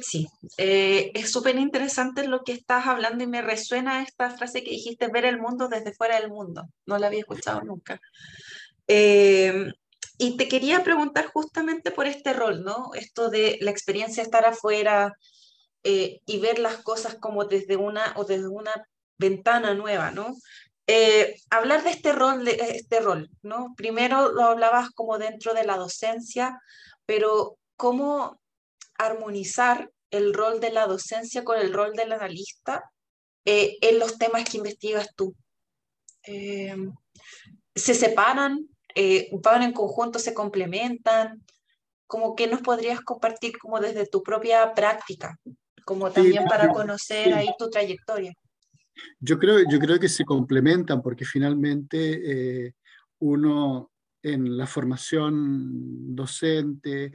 sí, 0.02 0.28
eh, 0.56 1.12
es 1.14 1.30
súper 1.30 1.56
interesante 1.56 2.26
lo 2.26 2.42
que 2.42 2.52
estás 2.52 2.86
hablando 2.86 3.22
y 3.22 3.26
me 3.26 3.42
resuena 3.42 4.02
esta 4.02 4.30
frase 4.30 4.64
que 4.64 4.70
dijiste, 4.70 5.08
ver 5.08 5.24
el 5.24 5.38
mundo 5.38 5.68
desde 5.68 5.94
fuera 5.94 6.20
del 6.20 6.30
mundo. 6.30 6.64
No 6.86 6.98
la 6.98 7.06
había 7.06 7.20
escuchado 7.20 7.62
nunca. 7.62 8.00
Eh, 8.88 9.72
y 10.18 10.36
te 10.36 10.48
quería 10.48 10.82
preguntar 10.82 11.26
justamente 11.26 11.92
por 11.92 12.06
este 12.06 12.32
rol, 12.32 12.64
¿no? 12.64 12.90
Esto 12.94 13.30
de 13.30 13.58
la 13.60 13.70
experiencia 13.70 14.22
de 14.22 14.26
estar 14.26 14.44
afuera 14.44 15.14
eh, 15.84 16.20
y 16.26 16.40
ver 16.40 16.58
las 16.58 16.78
cosas 16.78 17.14
como 17.14 17.44
desde 17.44 17.76
una 17.76 18.12
o 18.16 18.24
desde 18.24 18.48
una 18.48 18.72
ventana 19.18 19.74
nueva, 19.74 20.10
¿no? 20.10 20.36
hablar 21.50 21.84
de 21.84 21.90
este 21.90 22.10
rol, 22.12 22.44
de 22.44 22.50
este 22.74 22.98
rol, 22.98 23.30
¿no? 23.42 23.74
Primero 23.76 24.32
lo 24.32 24.42
hablabas 24.42 24.90
como 24.90 25.18
dentro 25.18 25.54
de 25.54 25.62
la 25.62 25.76
docencia, 25.76 26.58
pero 27.06 27.58
¿cómo 27.76 28.39
armonizar 29.06 29.90
el 30.10 30.34
rol 30.34 30.60
de 30.60 30.72
la 30.72 30.86
docencia 30.86 31.44
con 31.44 31.58
el 31.58 31.72
rol 31.72 31.92
del 31.94 32.12
analista 32.12 32.84
eh, 33.44 33.76
en 33.80 33.98
los 33.98 34.18
temas 34.18 34.44
que 34.44 34.58
investigas 34.58 35.08
tú. 35.16 35.34
Eh, 36.26 36.76
¿Se 37.74 37.94
separan? 37.94 38.66
Eh, 38.94 39.30
¿Van 39.42 39.62
en 39.62 39.72
conjunto? 39.72 40.18
¿Se 40.18 40.34
complementan? 40.34 41.42
Como 42.06 42.34
que 42.34 42.46
nos 42.48 42.60
podrías 42.60 43.00
compartir 43.00 43.56
como 43.58 43.80
desde 43.80 44.06
tu 44.06 44.22
propia 44.22 44.74
práctica, 44.74 45.38
como 45.84 46.10
también 46.10 46.44
para 46.44 46.68
conocer 46.68 47.32
ahí 47.32 47.48
tu 47.56 47.70
trayectoria. 47.70 48.32
Yo 49.20 49.38
creo, 49.38 49.60
yo 49.70 49.78
creo 49.78 49.98
que 49.98 50.08
se 50.08 50.24
complementan 50.24 51.00
porque 51.00 51.24
finalmente 51.24 52.74
uno 53.20 53.90
en 54.22 54.56
la 54.56 54.66
formación 54.66 56.14
docente 56.14 57.12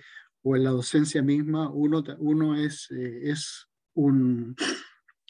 o 0.48 0.56
en 0.56 0.64
la 0.64 0.70
docencia 0.70 1.24
misma, 1.24 1.72
uno, 1.72 2.04
uno 2.20 2.56
es, 2.56 2.92
eh, 2.92 3.32
es 3.32 3.68
un, 3.96 4.56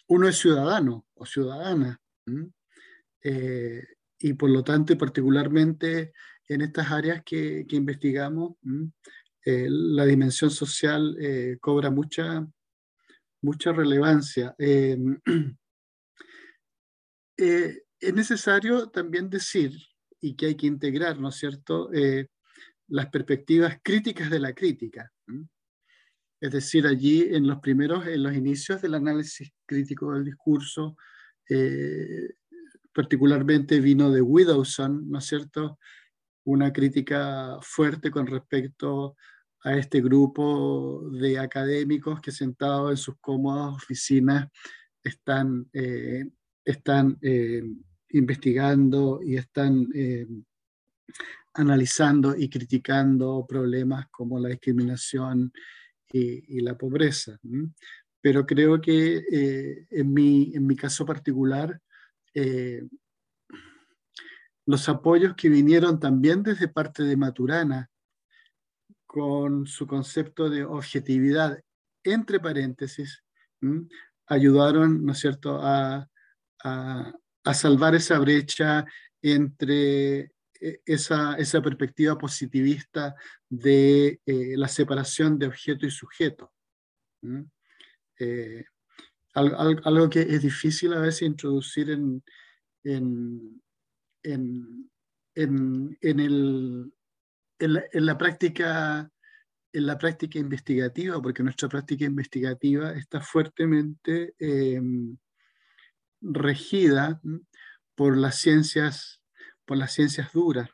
uno 0.09 0.27
es 0.27 0.37
ciudadano 0.37 1.07
o 1.13 1.25
ciudadana. 1.25 2.01
Eh, 3.23 3.81
y 4.19 4.33
por 4.33 4.49
lo 4.49 4.61
tanto, 4.61 4.97
particularmente 4.97 6.11
en 6.49 6.61
estas 6.61 6.91
áreas 6.91 7.23
que, 7.23 7.65
investigamos, 7.69 8.57
eh, 9.45 9.67
la 9.69 10.05
dimensión 10.05 10.51
social 10.51 11.15
cobra 11.61 11.89
mucha, 11.89 12.45
mucha 13.41 13.71
relevancia. 13.71 14.53
Em, 14.57 15.17
es 17.37 18.13
necesario 18.13 18.89
también 18.89 19.29
decir, 19.29 19.71
y 20.19 20.35
que 20.35 20.47
hay 20.47 20.55
que 20.55 20.67
integrar, 20.67 21.17
¿no 21.21 21.29
es 21.29 21.35
cierto?, 21.35 21.89
las 22.87 23.07
perspectivas 23.07 23.79
críticas 23.81 24.29
de 24.29 24.39
la 24.39 24.53
crítica. 24.53 25.11
Es 26.39 26.51
decir, 26.51 26.85
allí 26.85 27.23
en 27.33 27.47
los 27.47 27.59
primeros, 27.59 28.05
en 28.07 28.23
los 28.23 28.35
inicios 28.35 28.81
del 28.81 28.95
análisis 28.95 29.51
crítico 29.65 30.13
del 30.13 30.25
discurso, 30.25 30.95
eh, 31.49 32.35
particularmente 32.93 33.79
vino 33.79 34.11
de 34.11 34.21
Widowson, 34.21 35.09
¿no 35.09 35.19
es 35.19 35.25
cierto? 35.25 35.79
Una 36.45 36.71
crítica 36.71 37.57
fuerte 37.61 38.11
con 38.11 38.27
respecto 38.27 39.15
a 39.63 39.75
este 39.75 40.01
grupo 40.01 41.09
de 41.11 41.39
académicos 41.39 42.21
que 42.21 42.31
sentados 42.31 42.91
en 42.91 42.97
sus 42.97 43.15
cómodas 43.19 43.75
oficinas 43.75 44.47
están, 45.03 45.67
eh, 45.73 46.25
están 46.63 47.17
eh, 47.21 47.63
investigando 48.09 49.21
y 49.23 49.37
están 49.37 49.87
analizando 51.55 52.35
y 52.35 52.49
criticando 52.49 53.45
problemas 53.47 54.07
como 54.11 54.39
la 54.39 54.49
discriminación 54.49 55.51
y, 56.11 56.61
la 56.61 56.77
pobreza. 56.77 57.37
Pero 58.21 58.45
creo 58.45 58.79
que 58.79 59.23
eh, 59.31 59.87
en, 59.89 60.13
mi, 60.13 60.51
en, 60.55 60.65
mi, 60.65 60.75
caso 60.75 61.05
particular, 61.05 61.81
eh, 62.33 62.87
los 64.65 64.87
apoyos 64.89 65.35
que 65.35 65.49
vinieron 65.49 65.99
también 65.99 66.43
desde 66.43 66.67
parte 66.67 67.03
de 67.03 67.17
Maturana, 67.17 67.89
con 69.05 69.65
su 69.67 69.87
concepto 69.87 70.49
de 70.49 70.65
objetividad, 70.65 71.61
entre 72.03 72.39
paréntesis, 72.39 73.23
ayudaron, 74.27 75.05
¿no 75.05 75.13
es 75.13 75.19
cierto?, 75.19 75.59
a, 75.61 76.09
a, 76.63 77.53
salvar 77.53 77.95
esa 77.95 78.17
brecha 78.19 78.85
entre 79.21 80.34
esa, 80.85 81.35
esa 81.35 81.61
perspectiva 81.61 82.17
positivista 82.17 83.15
de 83.49 84.19
eh, 84.25 84.57
la 84.57 84.67
separación 84.67 85.37
de 85.37 85.47
objeto 85.47 85.85
y 85.85 85.91
sujeto. 85.91 86.53
Eh, 88.19 88.63
algo, 89.33 90.09
que 90.09 90.21
es 90.21 90.41
difícil 90.41 90.93
a 90.93 90.99
veces 90.99 91.23
introducir 91.23 91.89
en, 91.89 92.23
en, 92.83 93.61
en, 94.23 94.89
en 95.35 96.19
el, 96.19 96.93
en, 97.59 98.05
la, 98.05 98.17
práctica 98.17 99.11
en 99.73 99.85
la 99.85 99.97
práctica 99.97 100.39
investigativa, 100.39 101.21
porque 101.21 101.43
nuestra 101.43 101.67
práctica 101.67 102.05
investigativa 102.05 102.93
está 102.93 103.19
fuertemente 103.19 104.33
em, 104.39 105.17
regida 106.21 107.19
por 107.93 108.17
las 108.17 108.39
ciencias 108.39 109.21
por 109.65 109.77
las 109.77 109.93
ciencias 109.93 110.31
duras, 110.31 110.69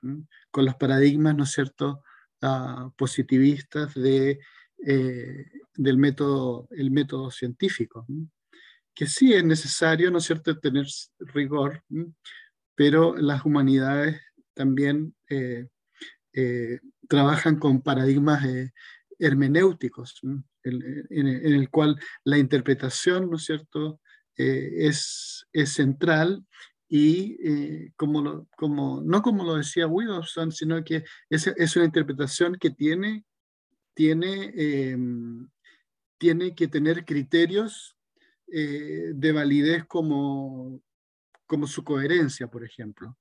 con 0.52 0.66
los 0.66 0.76
paradigmas, 0.76 1.36
¿no 1.36 1.44
es 1.44 1.52
cierto?, 1.52 2.04
ah, 2.42 2.92
positivistas 2.98 3.94
eh, 3.98 5.46
del 5.76 5.98
método, 5.98 6.68
el 6.72 6.92
método 6.92 7.32
científico, 7.32 8.06
que 8.94 9.08
sí 9.08 9.34
es 9.34 9.44
necesario, 9.44 10.12
¿no 10.12 10.18
es 10.18 10.26
cierto?, 10.26 10.60
tener 10.60 10.86
rigor, 11.20 11.84
pero 12.76 13.16
las 13.16 13.46
humanidades 13.46 14.22
también 14.54 15.16
eh, 15.30 15.68
eh, 16.34 16.80
trabajan 17.08 17.58
con 17.58 17.82
paradigmas 17.82 18.44
hermenéuticos, 19.18 20.20
en, 20.64 21.28
el 21.28 21.70
cual 21.70 22.00
la 22.24 22.38
interpretación, 22.38 23.30
¿no 23.30 23.38
es 23.38 23.46
cierto?, 23.46 24.02
es 24.36 25.46
central 25.66 26.46
y 26.94 27.38
eh, 27.42 27.94
como, 27.96 28.50
como, 28.58 29.02
no 29.02 29.22
como 29.22 29.46
lo 29.46 29.56
decía 29.56 29.88
Wilson, 29.88 30.52
sino 30.52 30.84
que 30.84 31.06
es, 31.30 31.48
es 31.48 31.76
una 31.78 31.86
interpretación 31.86 32.58
que 32.60 32.70
tiene, 32.70 33.24
tiene, 33.94 34.52
em, 34.54 35.48
tiene 36.18 36.54
que 36.54 36.68
tener 36.68 37.06
criterios 37.06 37.96
eh, 38.52 39.14
de 39.16 39.32
validez 39.32 39.86
como, 39.86 40.82
como 41.46 41.66
su 41.66 41.82
coherencia, 41.82 42.48
por 42.48 42.66
ejemplo. 42.66 43.18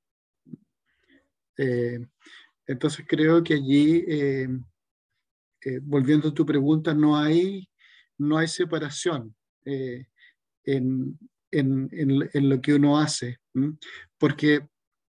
Eh, 1.56 2.04
entonces 2.66 3.06
creo 3.06 3.44
que 3.44 3.54
allí, 3.54 4.04
volviendo 5.82 6.30
a 6.30 6.34
tu 6.34 6.44
pregunta, 6.44 6.92
no 6.92 7.16
hay, 7.16 7.70
no 8.18 8.36
hay 8.36 8.48
separación 8.48 9.32
en, 10.64 11.16
en, 11.50 11.88
en, 11.92 12.48
lo 12.48 12.60
que 12.60 12.74
uno 12.74 12.98
hace, 12.98 13.38
porque 14.18 14.66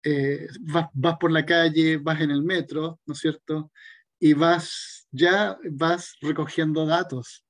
eh, 0.04 0.48
vas, 0.62 0.88
vas, 0.94 1.18
por 1.18 1.32
la 1.32 1.46
calle, 1.46 1.98
vas 1.98 2.22
en 2.22 2.32
el 2.32 2.44
metro, 2.44 3.00
¿no 3.06 3.14
es 3.14 3.20
cierto? 3.20 3.72
Y 4.20 4.34
vas, 4.34 5.08
ya 5.12 5.58
vas 5.72 6.16
recogiendo 6.22 6.86
datos, 6.86 7.46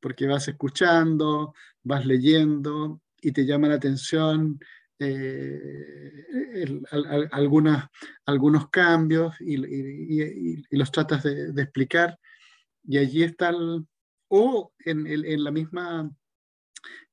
porque 0.00 0.26
vas 0.26 0.48
escuchando, 0.48 1.54
vas 1.82 2.04
leyendo 2.06 3.00
y 3.20 3.32
te 3.32 3.44
llama 3.44 3.68
la 3.68 3.74
atención 3.74 4.58
eh, 4.98 6.26
algunos 7.30 8.68
cambios 8.70 9.34
y, 9.40 9.54
y, 9.54 10.62
y, 10.70 10.76
los 10.76 10.92
tratas 10.92 11.22
de, 11.22 11.52
de, 11.52 11.62
explicar. 11.62 12.18
Y 12.84 12.98
allí 12.98 13.22
está 13.22 13.48
el, 13.48 13.86
o 14.28 14.72
en, 14.84 15.06
en, 15.06 15.44
la 15.44 15.50
misma 15.50 16.10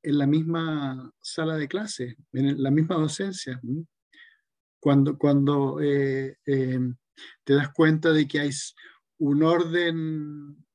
en 0.08 0.18
la 0.18 0.26
misma 0.26 1.14
sala 1.20 1.58
de 1.58 1.68
clase, 1.68 2.16
en 2.32 2.64
la 2.64 2.72
misma 2.72 2.96
docencia. 2.96 3.60
Cuando, 4.80 5.18
cuando 5.18 5.82
eh, 5.82 6.38
eh, 6.46 6.80
te 7.44 7.54
das 7.54 7.74
cuenta 7.74 8.14
de 8.14 8.26
que 8.26 8.40
hay 8.40 8.52
un 9.18 9.44
orden, 9.44 10.66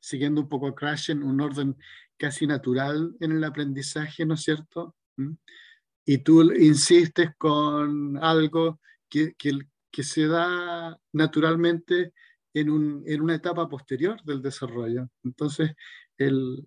siguiendo 0.00 0.40
un 0.40 0.48
poco 0.48 0.68
a 0.68 0.74
Krashen, 0.74 1.22
un 1.22 1.42
orden 1.42 1.76
casi 2.16 2.46
natural 2.46 3.14
en 3.20 3.32
el 3.32 3.44
aprendizaje, 3.44 4.24
¿no 4.24 4.34
es 4.34 4.42
cierto? 4.42 4.96
Y 6.06 6.18
tú 6.18 6.52
insistes 6.52 7.36
con 7.36 8.16
algo 8.16 8.80
que, 9.10 9.34
que, 9.34 9.58
que 9.90 10.02
se 10.02 10.26
da 10.26 10.98
naturalmente 11.12 12.14
en, 12.54 12.70
un, 12.70 13.02
en, 13.06 13.20
una 13.20 13.34
etapa 13.34 13.68
posterior 13.68 14.22
del 14.22 14.40
desarrollo. 14.40 15.10
Entonces, 15.22 15.72
el, 16.16 16.66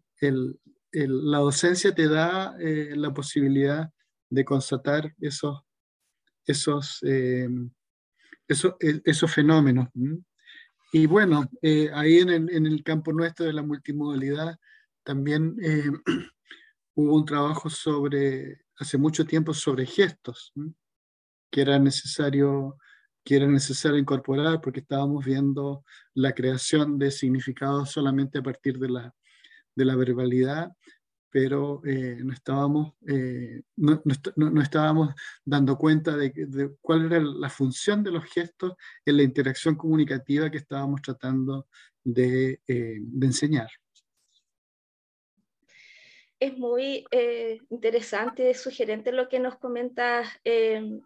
la 1.08 1.39
docencia 1.39 1.93
te 1.93 2.08
da 2.08 2.55
eh, 2.60 2.93
la 2.95 3.13
posibilidad 3.13 3.91
de 4.29 4.45
constatar 4.45 5.13
esos, 5.19 5.62
esos, 6.45 6.99
eh, 7.03 7.49
e, 8.47 9.01
esos, 9.03 9.34
fenómenos. 9.34 9.89
Y 10.93 11.05
bueno, 11.05 11.49
eh, 11.62 11.89
ahí 11.93 12.19
en 12.19 12.29
el, 12.29 12.49
en 12.49 12.65
el, 12.65 12.84
campo 12.84 13.12
nuestro 13.12 13.45
de 13.45 13.53
la 13.53 13.63
multimodalidad 13.63 14.58
también 15.03 15.55
hubo 16.95 17.15
un 17.15 17.25
trabajo 17.25 17.69
sobre, 17.69 18.62
hace 18.77 18.97
mucho 18.97 19.25
tiempo, 19.25 19.53
sobre 19.53 19.86
gestos, 19.86 20.53
que 21.51 21.62
era 21.62 21.77
necesario 21.77 22.77
que 23.25 23.38
era 23.38 23.47
necesario 23.47 23.97
incorporar 23.97 24.62
porque 24.62 24.81
estábamos 24.81 25.25
viendo 25.25 25.84
la 26.13 26.34
creación 26.34 26.99
de 26.99 27.10
significados 27.10 27.89
solamente 27.89 28.38
a 28.38 28.43
partir 28.43 28.77
de 28.77 28.88
la, 28.88 29.15
de 29.76 29.86
la 29.86 29.96
verbalidad, 29.96 30.72
pero 31.30 31.82
eh, 31.86 32.20
no, 32.24 32.32
estábamos, 32.32 32.94
eh, 33.08 33.62
no, 33.76 34.02
no, 34.38 34.62
estábamos 34.62 35.14
dando 35.44 35.78
cuenta 35.78 36.16
de, 36.16 36.30
de, 36.30 36.76
cuál 36.80 37.06
era 37.08 37.20
la 37.20 37.50
función 37.50 38.04
de 38.04 38.12
los 38.12 38.24
gestos 38.24 38.76
en 39.06 39.18
la 39.18 39.24
interacción 39.24 39.76
comunicativa 39.76 40.50
que 40.50 40.60
estábamos 40.60 41.02
tratando 41.02 41.68
de, 42.06 42.62
eh, 42.68 43.00
de 43.02 43.26
enseñar. 43.28 43.68
Es 46.39 46.58
muy 46.58 47.06
interesante, 47.69 48.54
sugerente 48.54 49.12
lo 49.12 49.30
que 49.30 49.39
nos 49.39 49.58
comenta 49.58 50.24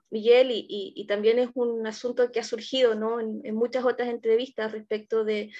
Miguel 0.10 0.50
y, 0.52 1.06
también 1.08 1.40
es 1.40 1.50
un 1.54 1.86
asunto 1.86 2.32
que 2.32 2.40
ha 2.40 2.44
surgido 2.44 2.96
¿no? 2.96 3.20
en, 3.20 3.42
en 3.44 3.56
muchas 3.56 3.86
otras 3.86 4.10
entrevistas 4.10 4.72
respecto 4.72 5.24
de, 5.24 5.52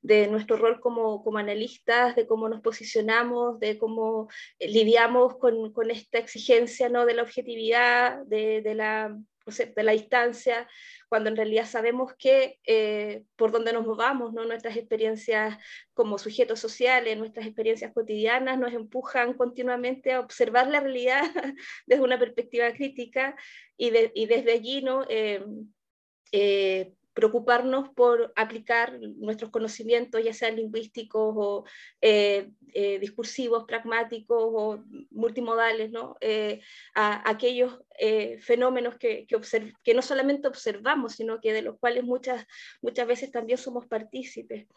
de 0.00 0.28
nuestro 0.28 0.56
rol 0.56 0.80
como, 0.80 1.22
como 1.24 1.38
analistas, 1.38 2.14
de 2.14 2.26
cómo 2.26 2.48
nos 2.48 2.60
posicionamos, 2.60 3.58
de 3.60 3.78
cómo 3.78 4.28
eh, 4.58 4.68
lidiamos 4.68 5.36
con, 5.38 5.72
con 5.72 5.90
esta 5.90 6.18
exigencia 6.18 6.88
¿no? 6.88 7.04
de 7.04 7.14
la 7.14 7.22
objetividad, 7.22 8.24
de, 8.26 8.62
de 8.62 8.74
la, 8.74 9.16
de 9.46 9.82
la 9.82 9.92
distancia, 9.92 10.68
cuando 11.08 11.30
en 11.30 11.36
realidad 11.36 11.66
sabemos 11.66 12.14
que 12.18 12.58
eh, 12.64 13.24
por 13.36 13.50
donde 13.50 13.72
nos 13.72 13.86
movamos, 13.86 14.32
nuestras 14.32 14.76
experiencias 14.76 15.58
como 15.94 16.18
sujetos 16.18 16.60
sociales, 16.60 17.16
nuestras 17.16 17.46
experiencias 17.46 17.92
cotidianas 17.92 18.58
nos 18.58 18.72
empujan 18.72 19.34
continuamente 19.34 20.12
a 20.12 20.20
observar 20.20 20.68
la 20.68 20.80
realidad 20.80 21.22
desde 21.86 22.02
una 22.02 22.18
perspectiva 22.18 22.72
crítica 22.72 23.36
y, 23.76 23.92
y 24.14 24.26
desde 24.26 24.52
allí 24.52 24.82
¿no? 24.82 25.04
Eh, 25.08 25.44
eh, 26.32 26.94
preocuparnos 27.18 27.88
por 27.96 28.32
aplicar 28.36 28.96
nuestros 29.00 29.50
conocimientos, 29.50 30.22
ya 30.22 30.32
sean 30.32 30.54
lingüísticos 30.54 31.34
o 31.36 31.64
eh, 32.00 32.52
eh, 32.72 33.00
discursivos, 33.00 33.64
pragmáticos 33.64 34.38
o 34.40 34.84
multimodales, 35.10 35.90
¿no? 35.90 36.16
Eh, 36.20 36.60
a, 36.94 37.28
aquellos 37.28 37.80
fenómenos 38.38 38.98
que, 38.98 39.26
que, 39.26 39.94
no 39.94 40.02
solamente 40.02 40.46
observamos, 40.46 41.14
sino 41.14 41.40
que 41.40 41.52
de 41.52 41.62
los 41.62 41.76
cuales 41.80 42.04
muchas, 42.04 42.46
muchas 42.80 43.08
veces 43.08 43.32
también 43.32 43.58
somos 43.58 43.88
partícipes. 43.88 44.68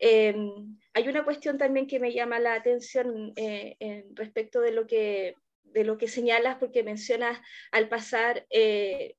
hay 0.00 1.08
una 1.08 1.24
cuestión 1.24 1.58
también 1.58 1.86
que 1.86 2.00
me 2.00 2.14
llama 2.14 2.40
la 2.40 2.54
atención 2.54 3.34
respecto 4.14 4.62
de 4.62 4.72
lo 4.72 4.86
que 4.86 5.34
de 5.64 5.84
lo 5.84 5.98
que 5.98 6.08
señalas, 6.08 6.56
porque 6.56 6.82
mencionas 6.82 7.40
al 7.70 7.88
pasar 7.88 8.46
eh, 8.50 9.16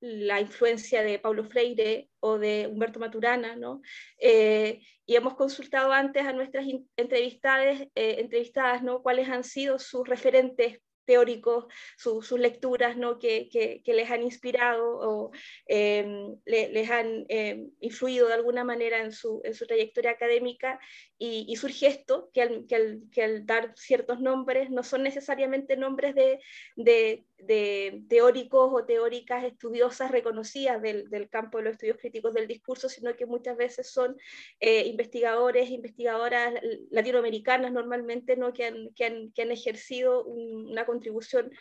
la 0.00 0.40
influencia 0.40 1.02
de 1.02 1.18
Paulo 1.18 1.44
Freire 1.44 2.08
o 2.20 2.38
de 2.38 2.66
Humberto 2.66 2.98
Maturana, 2.98 3.56
¿no? 3.56 3.82
Eh, 4.18 4.80
y 5.06 5.16
hemos 5.16 5.34
consultado 5.34 5.92
antes 5.92 6.24
a 6.24 6.32
nuestras 6.32 6.66
entrevistadas, 6.96 7.80
eh, 7.94 8.16
entrevistadas 8.18 8.82
¿no? 8.82 9.02
cuáles 9.02 9.28
han 9.28 9.44
sido 9.44 9.78
sus 9.78 10.08
referentes 10.08 10.80
teóricos, 11.04 11.66
sus 11.96 12.30
lecturas 12.32 12.96
¿no? 12.96 13.18
que, 13.18 13.48
que, 13.50 13.92
les 13.92 14.10
han 14.10 14.22
inspirado 14.22 14.98
o 15.00 15.30
em, 15.66 16.36
les 16.46 16.90
han 16.90 17.26
em, 17.28 17.70
influido 17.80 18.28
de 18.28 18.34
alguna 18.34 18.62
manera 18.64 19.02
en 19.02 19.12
su, 19.12 19.40
en 19.44 19.54
su 19.54 19.66
trayectoria 19.66 20.12
académica 20.12 20.78
y, 21.24 21.44
y 21.46 21.54
surge 21.54 21.86
esto, 21.86 22.30
que 22.34 22.42
al, 22.42 22.66
que, 22.66 22.74
al, 22.74 23.02
que 23.12 23.22
al, 23.22 23.46
dar 23.46 23.72
ciertos 23.76 24.20
nombres 24.20 24.70
no 24.70 24.82
son 24.82 25.04
necesariamente 25.04 25.76
nombres 25.76 26.16
de, 26.16 26.40
de, 26.74 27.24
de 27.38 28.02
teóricos 28.08 28.72
o 28.74 28.84
teóricas 28.84 29.44
estudiosas 29.44 30.10
reconocidas 30.10 30.82
del, 30.82 31.08
del, 31.10 31.28
campo 31.28 31.58
de 31.58 31.64
los 31.64 31.72
estudios 31.74 31.98
críticos 31.98 32.34
del 32.34 32.48
discurso, 32.48 32.88
sino 32.88 33.14
que 33.14 33.26
muchas 33.26 33.56
veces 33.56 33.88
son 33.88 34.16
eh, 34.58 34.84
investigadores, 34.86 35.70
investigadoras 35.70 36.54
latinoamericanas 36.90 37.70
normalmente, 37.70 38.36
¿no? 38.36 38.52
que, 38.52 38.64
han, 38.64 38.88
que, 38.96 39.04
han, 39.04 39.30
que 39.30 39.42
han 39.42 39.52
ejercido 39.52 40.24
una 40.24 40.86
contribución 40.86 41.52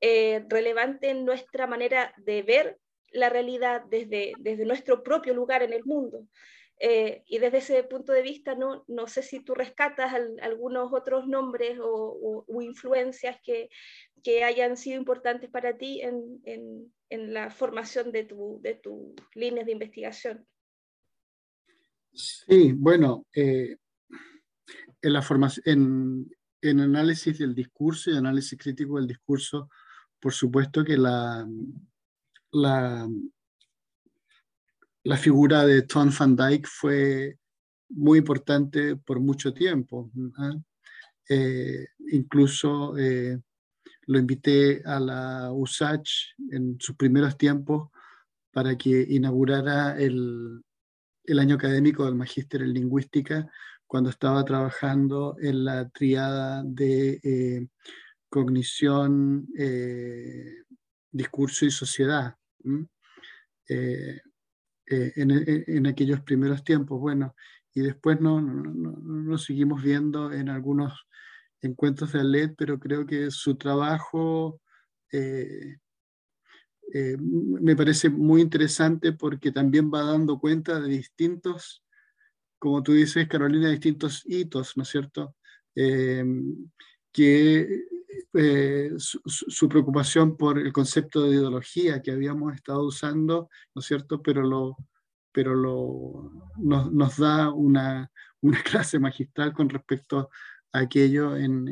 eh, 0.00 0.44
relevante 0.48 1.10
en 1.10 1.24
nuestra 1.24 1.68
manera 1.68 2.12
de 2.16 2.42
ver 2.42 2.78
la 3.12 3.28
realidad 3.28 3.82
desde, 3.88 4.32
desde 4.40 4.64
nuestro 4.64 5.04
propio 5.04 5.34
lugar 5.34 5.62
en 5.62 5.72
el 5.72 5.84
mundo. 5.84 6.26
Eh, 6.80 7.22
y 7.26 7.38
desde 7.38 7.58
ese 7.58 7.84
punto 7.84 8.12
de 8.12 8.22
vista, 8.22 8.54
no, 8.54 8.84
no 8.88 9.06
sé 9.06 9.22
si 9.22 9.40
tú 9.40 9.54
rescatas 9.54 10.12
algunos 10.42 10.92
otros 10.92 11.26
nombres 11.26 11.78
o, 11.80 12.44
influencias 12.60 13.38
que, 13.44 13.68
que, 14.22 14.42
hayan 14.42 14.76
sido 14.76 14.98
importantes 14.98 15.50
para 15.50 15.76
ti 15.76 16.00
en, 16.00 16.40
en, 16.44 16.92
la 17.32 17.50
formación 17.50 18.10
de, 18.10 18.24
tu, 18.24 18.58
de 18.60 18.74
tus 18.74 19.14
líneas 19.34 19.66
de 19.66 19.72
investigación. 19.72 20.46
Sí, 22.12 22.72
bueno, 22.72 23.24
eh, 23.34 23.76
en 25.00 25.12
la 25.12 25.24
en, 25.64 26.28
en 26.60 26.80
análisis 26.80 27.38
del 27.38 27.54
discurso 27.54 28.10
y 28.10 28.16
análisis 28.16 28.58
crítico 28.58 28.96
del 28.96 29.06
discurso, 29.06 29.68
por 30.18 30.32
supuesto 30.32 30.84
que 30.84 30.96
la, 30.96 31.46
la, 32.50 33.08
la 35.04 35.16
figura 35.18 35.64
de 35.66 35.82
Tom 35.82 36.10
van 36.18 36.34
Dyke 36.34 36.66
fue 36.66 37.38
muy 37.90 38.18
importante 38.18 38.96
por 38.96 39.20
mucho 39.20 39.52
tiempo. 39.52 40.10
Eh, 41.28 41.86
incluso 42.10 42.96
eh, 42.96 43.38
lo 44.06 44.18
invité 44.18 44.82
a 44.84 44.98
la 45.00 45.52
USACH 45.52 46.36
en 46.50 46.76
sus 46.80 46.96
primeros 46.96 47.36
tiempos 47.36 47.90
para 48.50 48.76
que 48.76 49.06
inaugurara 49.10 49.98
el, 49.98 50.62
año 51.38 51.56
académico 51.56 52.04
del 52.04 52.14
magíster 52.14 52.62
en 52.62 52.72
lingüística 52.72 53.50
cuando 53.86 54.10
estaba 54.10 54.44
trabajando 54.44 55.36
en 55.40 55.64
la 55.64 55.88
triada 55.90 56.62
de 56.64 57.20
eh, 57.22 57.68
cognición, 58.30 59.46
eh, 59.56 60.62
discurso 61.10 61.66
y 61.66 61.70
sociedad. 61.70 62.36
Eh, 64.86 65.12
en, 65.16 65.86
aquellos 65.86 66.20
primeros 66.20 66.62
tiempos. 66.62 67.00
Bueno, 67.00 67.34
y 67.72 67.80
después 67.80 68.20
no, 68.20 68.40
nos 68.40 69.44
seguimos 69.44 69.82
viendo 69.82 70.32
en 70.32 70.48
algunos 70.48 71.06
encuentros 71.60 72.12
de 72.12 72.20
ALED, 72.20 72.54
pero 72.56 72.78
creo 72.78 73.06
que 73.06 73.30
su 73.30 73.56
trabajo 73.56 74.60
me 77.60 77.76
parece 77.76 78.10
muy 78.10 78.42
interesante 78.42 79.12
porque 79.12 79.52
también 79.52 79.90
va 79.92 80.02
dando 80.02 80.38
cuenta 80.38 80.80
de 80.80 80.88
distintos 80.88 81.84
como 82.64 82.82
tú 82.82 82.94
dices, 82.94 83.28
Carolina, 83.28 83.68
distintos 83.68 84.22
hitos, 84.24 84.74
¿no 84.78 84.84
es 84.84 84.88
cierto? 84.88 85.36
Eh, 85.74 86.24
que 87.12 87.84
eh, 88.34 88.90
su, 88.96 89.68
preocupación 89.68 90.36
por 90.36 90.58
el 90.58 90.72
concepto 90.72 91.22
de 91.22 91.36
ideología 91.36 92.02
que 92.02 92.10
habíamos 92.10 92.54
estado 92.54 92.84
usando, 92.84 93.48
¿no 93.74 93.80
es 93.80 93.86
cierto? 93.86 94.22
Pero, 94.22 94.42
lo, 94.42 94.76
pero 95.32 95.54
lo, 95.54 96.30
nos, 96.58 97.16
da 97.16 97.50
una, 97.50 98.10
una, 98.40 98.62
clase 98.64 98.98
magistral 98.98 99.52
con 99.52 99.68
respecto 99.68 100.30
a 100.72 100.80
aquello 100.80 101.36
en, 101.36 101.68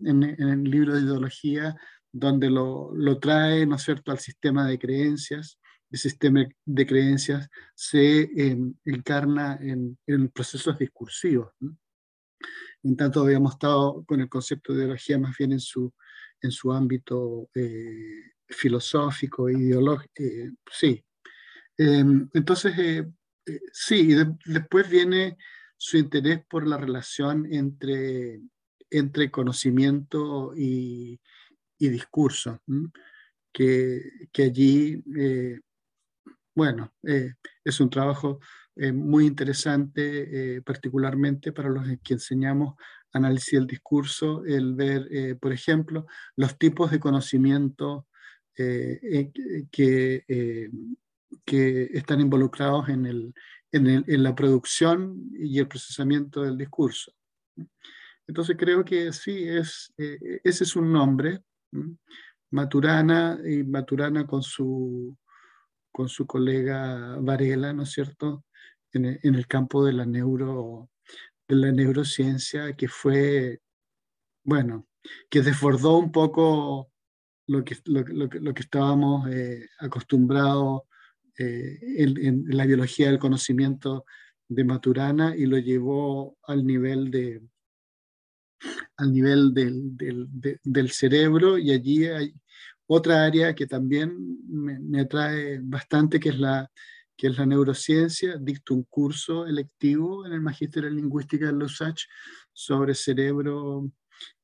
en, 0.00 0.22
el 0.22 0.64
libro 0.64 0.94
de 0.94 1.02
ideología, 1.02 1.76
donde 2.12 2.50
lo, 2.50 2.90
lo, 2.94 3.18
trae, 3.18 3.66
¿no 3.66 3.76
es 3.76 3.82
cierto?, 3.82 4.10
al 4.10 4.18
sistema 4.18 4.66
de 4.66 4.78
creencias 4.78 5.58
el 5.90 5.98
sistema 5.98 6.46
de 6.64 6.86
creencias 6.86 7.48
se 7.74 8.22
em, 8.36 8.74
encarna 8.84 9.58
en, 9.60 9.98
procesos 10.30 10.78
discursivos. 10.78 11.52
En 12.82 12.96
tanto, 12.96 13.22
habíamos 13.22 13.54
estado 13.54 14.04
con 14.04 14.20
el 14.20 14.28
concepto 14.28 14.72
de 14.72 14.80
ideología 14.80 15.18
más 15.18 15.36
bien 15.36 15.52
en 15.52 15.60
su, 15.60 15.92
en 16.40 16.50
su 16.50 16.72
ámbito 16.72 17.50
eh, 17.54 18.32
filosófico, 18.48 19.50
ideológico. 19.50 20.12
Eh, 20.16 20.52
sí. 20.70 21.04
Em, 21.76 22.28
entonces, 22.32 22.78
eh, 22.78 23.10
sí, 23.72 24.12
y 24.12 24.52
después 24.52 24.88
viene 24.88 25.36
su 25.76 25.96
interés 25.96 26.44
por 26.48 26.66
la 26.66 26.76
relación 26.76 27.46
entre, 27.52 28.40
entre 28.90 29.30
conocimiento 29.30 30.52
y, 30.56 31.20
y 31.78 31.88
discurso, 31.88 32.60
que, 33.52 34.02
que, 34.32 34.42
allí 34.42 35.02
bueno, 36.54 36.92
es 37.02 37.80
un 37.80 37.88
trabajo 37.88 38.40
eh, 38.78 38.92
muy 38.92 39.26
interesante, 39.26 40.56
eh, 40.56 40.62
particularmente 40.62 41.52
para 41.52 41.68
los 41.68 41.86
que 42.02 42.14
enseñamos 42.14 42.74
análisis 43.12 43.58
del 43.58 43.66
discurso, 43.66 44.44
el 44.44 44.74
ver, 44.74 45.38
por 45.40 45.52
ejemplo, 45.52 46.06
los 46.36 46.58
tipos 46.58 46.90
de 46.90 47.00
conocimiento 47.00 48.06
que, 48.54 49.32
que, 49.72 50.70
están 51.94 52.20
involucrados 52.20 52.90
en, 52.90 53.06
el, 53.06 53.34
en, 53.72 54.22
la 54.22 54.34
producción 54.34 55.30
y 55.32 55.58
el 55.58 55.66
procesamiento 55.66 56.42
del 56.42 56.58
discurso. 56.58 57.14
Entonces 58.26 58.56
creo 58.58 58.84
que 58.84 59.10
sí, 59.14 59.48
es, 59.48 59.90
ese 59.96 60.64
es 60.64 60.76
un 60.76 60.92
nombre, 60.92 61.40
Maturana, 62.50 63.40
y 63.42 63.64
Maturana 63.64 64.26
con 64.26 64.42
su 64.42 65.16
con 65.90 66.08
su 66.08 66.28
colega 66.28 67.16
Varela, 67.20 67.72
¿no 67.72 67.82
es 67.82 67.90
cierto?, 67.90 68.44
en 68.92 69.04
el, 69.04 69.20
en 69.22 69.34
el 69.34 69.46
campo 69.46 69.84
de 69.84 69.92
la, 69.92 70.06
neuro, 70.06 70.90
de 71.46 71.56
la 71.56 71.72
neurociencia, 71.72 72.74
que 72.74 72.88
fue, 72.88 73.60
bueno, 74.44 74.86
que 75.30 75.42
desbordó 75.42 75.98
un 75.98 76.12
poco 76.12 76.90
lo 77.46 77.64
que, 77.64 77.76
lo, 77.86 78.02
lo, 78.02 78.26
lo 78.26 78.54
que 78.54 78.62
estábamos 78.62 79.28
eh, 79.30 79.68
acostumbrados 79.78 80.82
eh, 81.38 81.78
en, 81.96 82.24
en, 82.24 82.44
la 82.48 82.66
biología 82.66 83.08
del 83.08 83.18
conocimiento 83.18 84.04
de 84.48 84.64
Maturana 84.64 85.36
y 85.36 85.46
lo 85.46 85.58
llevó 85.58 86.36
al 86.42 86.66
nivel 86.66 87.10
de 87.10 87.42
al 88.96 89.12
nivel 89.12 89.54
del, 89.54 89.96
del, 89.96 90.26
de, 90.30 90.58
del 90.64 90.90
cerebro. 90.90 91.58
Y 91.58 91.70
allí 91.70 92.06
hay, 92.06 92.34
otra 92.88 93.24
área 93.24 93.54
que 93.54 93.66
también 93.66 94.16
me, 94.48 95.00
atrae 95.00 95.60
bastante, 95.62 96.18
que 96.18 96.30
es, 96.30 96.38
la, 96.38 96.70
que 97.18 97.26
es 97.26 97.36
la 97.36 97.44
neurociencia. 97.44 98.38
Dicto 98.38 98.74
un 98.74 98.84
curso 98.84 99.44
electivo 99.44 100.24
en 100.24 100.32
el 100.32 100.40
Magíster 100.40 100.84
en 100.84 100.94
Lingüística 100.94 101.46
de 101.46 101.52
Lusach 101.52 102.00
sobre 102.52 102.94
cerebro 102.94 103.90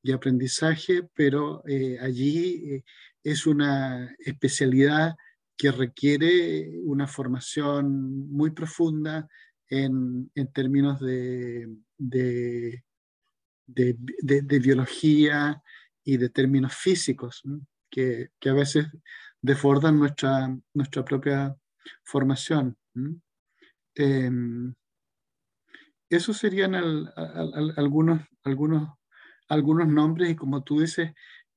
y 0.03 0.11
aprendizaje, 0.11 1.09
pero 1.15 1.63
eh, 1.67 1.97
allí 2.01 2.73
eh, 2.73 2.83
es 3.23 3.47
una 3.47 4.13
especialidad 4.19 5.15
que 5.57 5.71
requiere 5.71 6.69
una 6.83 7.07
formación 7.07 8.29
muy 8.29 8.51
profunda 8.51 9.27
en, 9.69 10.29
términos 10.53 10.99
de, 10.99 11.77
de, 11.97 12.83
biología 14.59 15.61
y 16.03 16.17
de 16.17 16.29
términos 16.29 16.75
físicos, 16.75 17.41
que, 17.89 18.31
a 18.45 18.53
veces 18.53 18.87
desbordan 19.41 19.97
nuestra, 19.97 20.55
nuestra 20.73 21.05
propia 21.05 21.55
formación. 22.03 22.77
Em, 23.95 24.73
esos 26.09 26.37
serían 26.37 26.75
algunos, 26.75 28.21
algunos, 28.43 28.89
algunos 29.49 29.87
nombres 29.87 30.31
y 30.31 30.35
como 30.35 30.63
tú 30.63 30.81
dices, 30.81 31.13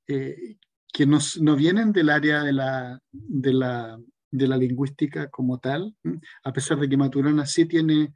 eh, 0.07 0.57
que 0.93 1.07
no 1.07 1.57
vienen 1.57 1.93
del 1.93 2.11
área 2.11 2.43
de 2.43 2.53
la, 2.53 3.01
de 3.13 3.53
la, 3.53 3.99
de 4.31 4.49
la 4.49 4.57
lingüística 4.57 5.29
como 5.29 5.59
tal, 5.59 5.95
a 6.45 6.53
pesar 6.53 6.79
de 6.79 6.89
que 6.89 6.97
Maturana 6.97 7.47
sí 7.47 7.67
tiene 7.67 8.15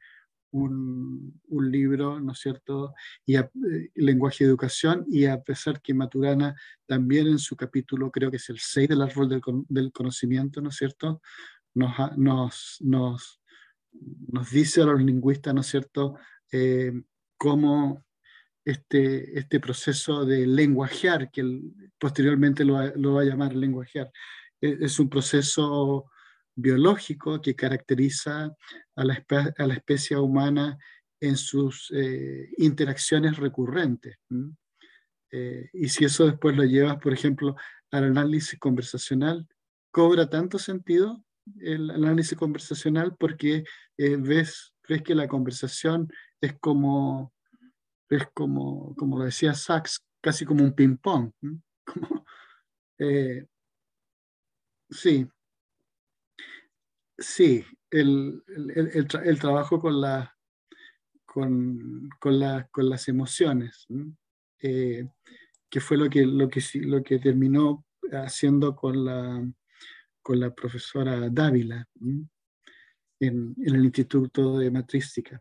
un, 0.52 1.40
un 1.48 1.70
libro, 1.70 2.20
¿no 2.20 2.32
es 2.32 2.38
cierto?, 2.38 2.94
y 3.26 3.36
eh, 3.36 3.50
lenguaje 3.94 4.44
y 4.44 4.46
educación, 4.46 5.04
y 5.08 5.24
a 5.26 5.42
pesar 5.42 5.80
que 5.80 5.94
Maturana 5.94 6.54
también 6.86 7.26
en 7.26 7.38
su 7.38 7.56
capítulo, 7.56 8.10
creo 8.10 8.30
que 8.30 8.36
es 8.36 8.48
el 8.50 8.58
6 8.58 8.88
del 8.88 9.02
árbol 9.02 9.28
del, 9.28 9.40
del 9.68 9.92
conocimiento, 9.92 10.60
¿no 10.60 10.68
es 10.68 10.76
cierto?, 10.76 11.20
nos, 11.74 12.16
nos, 12.16 12.76
nos, 12.80 13.42
nos, 14.28 14.50
dice 14.50 14.82
a 14.82 14.86
los 14.86 15.02
lingüistas, 15.02 15.54
¿no 15.54 15.60
es 15.60 15.66
cierto?, 15.66 16.16
eh, 16.50 16.92
cómo 17.36 18.04
este, 18.64 19.38
este 19.38 19.58
proceso 19.58 20.24
de 20.24 20.46
lenguajear, 20.46 21.30
que 21.30 21.60
posteriormente 21.98 22.64
lo, 22.64 22.74
va 22.74 23.20
a 23.20 23.24
llamar 23.24 23.54
lenguajear, 23.54 24.10
e, 24.60 24.78
es 24.80 24.98
un 25.00 25.08
proceso 25.08 26.10
biológico 26.54 27.40
que 27.40 27.56
caracteriza 27.56 28.54
a 28.96 29.04
la, 29.04 29.24
a 29.58 29.66
la 29.66 29.74
especie 29.74 30.16
humana 30.16 30.78
en 31.20 31.36
sus 31.36 31.90
eh, 31.94 32.50
interacciones 32.58 33.36
recurrentes. 33.36 34.18
Eh, 35.30 35.70
y 35.72 35.88
si 35.88 36.04
eso 36.04 36.26
después 36.26 36.56
lo 36.56 36.64
llevas, 36.64 36.98
por 36.98 37.12
ejemplo, 37.12 37.56
al 37.90 38.04
análisis 38.04 38.58
conversacional, 38.58 39.46
cobra 39.90 40.28
tanto 40.28 40.58
sentido 40.58 41.24
el 41.60 41.90
análisis 41.90 42.36
conversacional 42.36 43.16
porque 43.16 43.64
eh, 43.96 44.16
ves, 44.16 44.74
ves 44.88 45.02
que 45.02 45.14
la 45.14 45.28
conversación 45.28 46.08
es 46.40 46.58
como, 46.60 47.32
es 48.08 48.26
como, 48.34 48.94
como 48.96 49.18
lo 49.18 49.24
decía 49.24 49.54
Sachs, 49.54 50.04
casi 50.20 50.44
como 50.44 50.64
un 50.64 50.74
ping-pong. 50.74 51.32
sí, 54.90 55.28
Sí, 57.22 57.64
el, 57.90 58.42
trabajo 59.40 59.78
con, 59.78 60.00
la, 60.00 60.36
con, 61.24 62.08
con, 62.18 62.40
las 62.40 63.08
emociones, 63.08 63.86
eh, 64.60 65.08
que 65.70 65.80
fue 65.80 65.96
lo 65.96 66.10
que, 66.10 66.26
lo, 66.26 66.48
que, 66.48 66.60
lo 66.80 67.02
que 67.02 67.18
terminó 67.18 67.84
haciendo 68.10 68.74
con 68.74 69.04
la, 69.04 69.46
con 70.22 70.40
la 70.40 70.54
profesora 70.54 71.28
Dávila 71.30 71.86
en, 73.20 73.54
el 73.64 73.84
Instituto 73.84 74.58
de 74.58 74.70
Matrística. 74.70 75.40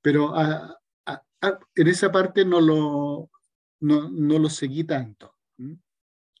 Pero 0.00 0.34
en 1.74 1.88
esa 1.88 2.10
parte 2.10 2.44
no 2.44 2.60
lo, 2.60 3.30
no, 3.80 4.38
lo 4.38 4.48
seguí 4.48 4.84
tanto. 4.84 5.34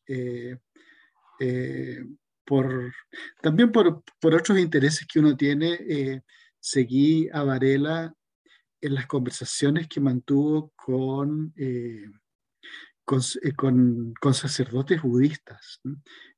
Eh, 0.06 0.56
eh, 1.40 2.04
por, 2.44 2.92
también 3.42 3.72
por, 3.72 4.02
otros 4.22 4.58
intereses 4.58 5.06
que 5.06 5.18
uno 5.18 5.36
tiene, 5.36 5.74
eh, 5.88 6.22
seguí 6.60 7.28
a 7.32 7.42
Varela 7.42 8.14
en 8.80 8.94
las 8.94 9.06
conversaciones 9.06 9.88
que 9.88 10.00
mantuvo 10.00 10.72
con, 10.76 11.52
eh, 13.10 13.38
eh, 13.42 13.52
con, 13.54 14.14
sacerdotes 14.34 15.02
budistas, 15.02 15.80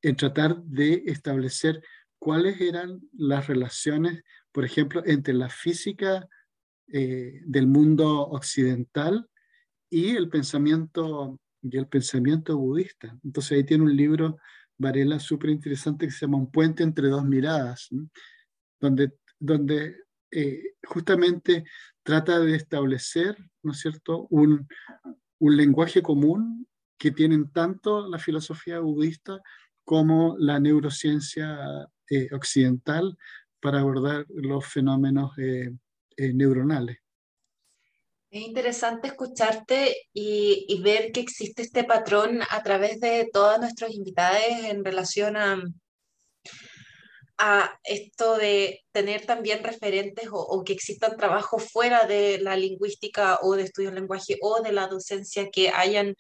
en 0.03 0.17
tratar 0.17 0.63
de 0.63 1.03
establecer 1.07 1.83
cuáles 2.19 2.61
eran 2.61 3.01
las 3.13 3.47
relaciones, 3.47 4.23
por 4.53 4.65
ejemplo, 4.65 5.03
entre 5.07 5.35
la 5.35 5.49
física 5.49 6.29
del 6.91 7.67
mundo 7.67 8.23
occidental 8.29 9.29
y 9.91 10.17
el 10.17 10.31
pensamiento 10.31 11.39
y 11.63 11.77
el 11.77 11.87
pensamiento 11.87 12.57
budista. 12.57 13.17
Entonces 13.25 13.53
ahí 13.53 13.65
tiene 13.65 13.85
un 13.85 13.97
libro 13.97 14.39
Varela 14.77 15.19
súper 15.19 15.51
interesante 15.51 16.07
que 16.07 16.13
se 16.13 16.21
llama 16.21 16.39
Un 16.39 16.51
puente 16.51 16.83
entre 16.83 17.09
dos 17.09 17.25
miradas, 17.25 17.89
donde, 18.81 19.13
donde 19.39 19.97
eh, 20.31 20.75
justamente 20.85 21.65
trata 22.03 22.39
de 22.39 22.55
establecer, 22.55 23.37
¿no 23.63 23.73
es 23.73 23.81
cierto?, 23.81 24.27
un, 24.31 24.69
un 25.39 25.57
lenguaje 25.57 26.03
común 26.03 26.67
que 26.99 27.11
tienen 27.11 27.51
tanto 27.53 28.09
la 28.09 28.19
filosofía 28.19 28.81
budista 28.81 29.41
como 29.85 30.37
la 30.39 30.59
neurociencia 30.59 31.89
eh, 32.11 32.29
occidental 32.33 33.17
para 33.61 33.81
abordar 33.81 34.27
los 34.29 34.67
fenómenos 34.67 35.33
eh, 35.39 35.71
neuronales. 36.17 36.99
Es 38.31 38.43
interesante 38.43 39.09
escucharte 39.09 39.97
y, 40.13 40.81
ver 40.83 41.13
que 41.13 41.21
existe 41.21 41.63
este 41.63 41.85
patrón 41.85 42.41
a 42.51 42.63
través 42.63 43.01
de 43.01 43.29
todos 43.33 43.59
nuestros 43.59 43.95
invitados 43.95 44.43
en 44.65 44.85
relación 44.85 45.37
a, 45.37 45.63
a 47.39 47.79
esto 47.85 48.37
de 48.37 48.85
tener 48.93 49.25
también 49.25 49.63
referentes 49.63 50.29
o, 50.33 50.65
que 50.65 50.73
existan 50.73 51.17
trabajos 51.17 51.71
fuera 51.71 52.05
de 52.05 52.39
la 52.39 52.57
lingüística 52.57 53.39
o 53.43 53.55
de 53.55 53.63
estudio 53.63 53.91
del 53.91 54.01
lenguaje 54.01 54.37
o 54.43 54.61
de 54.61 54.73
la 54.73 54.89
docencia 54.89 55.49
que 55.51 55.71
hayan 55.71 56.17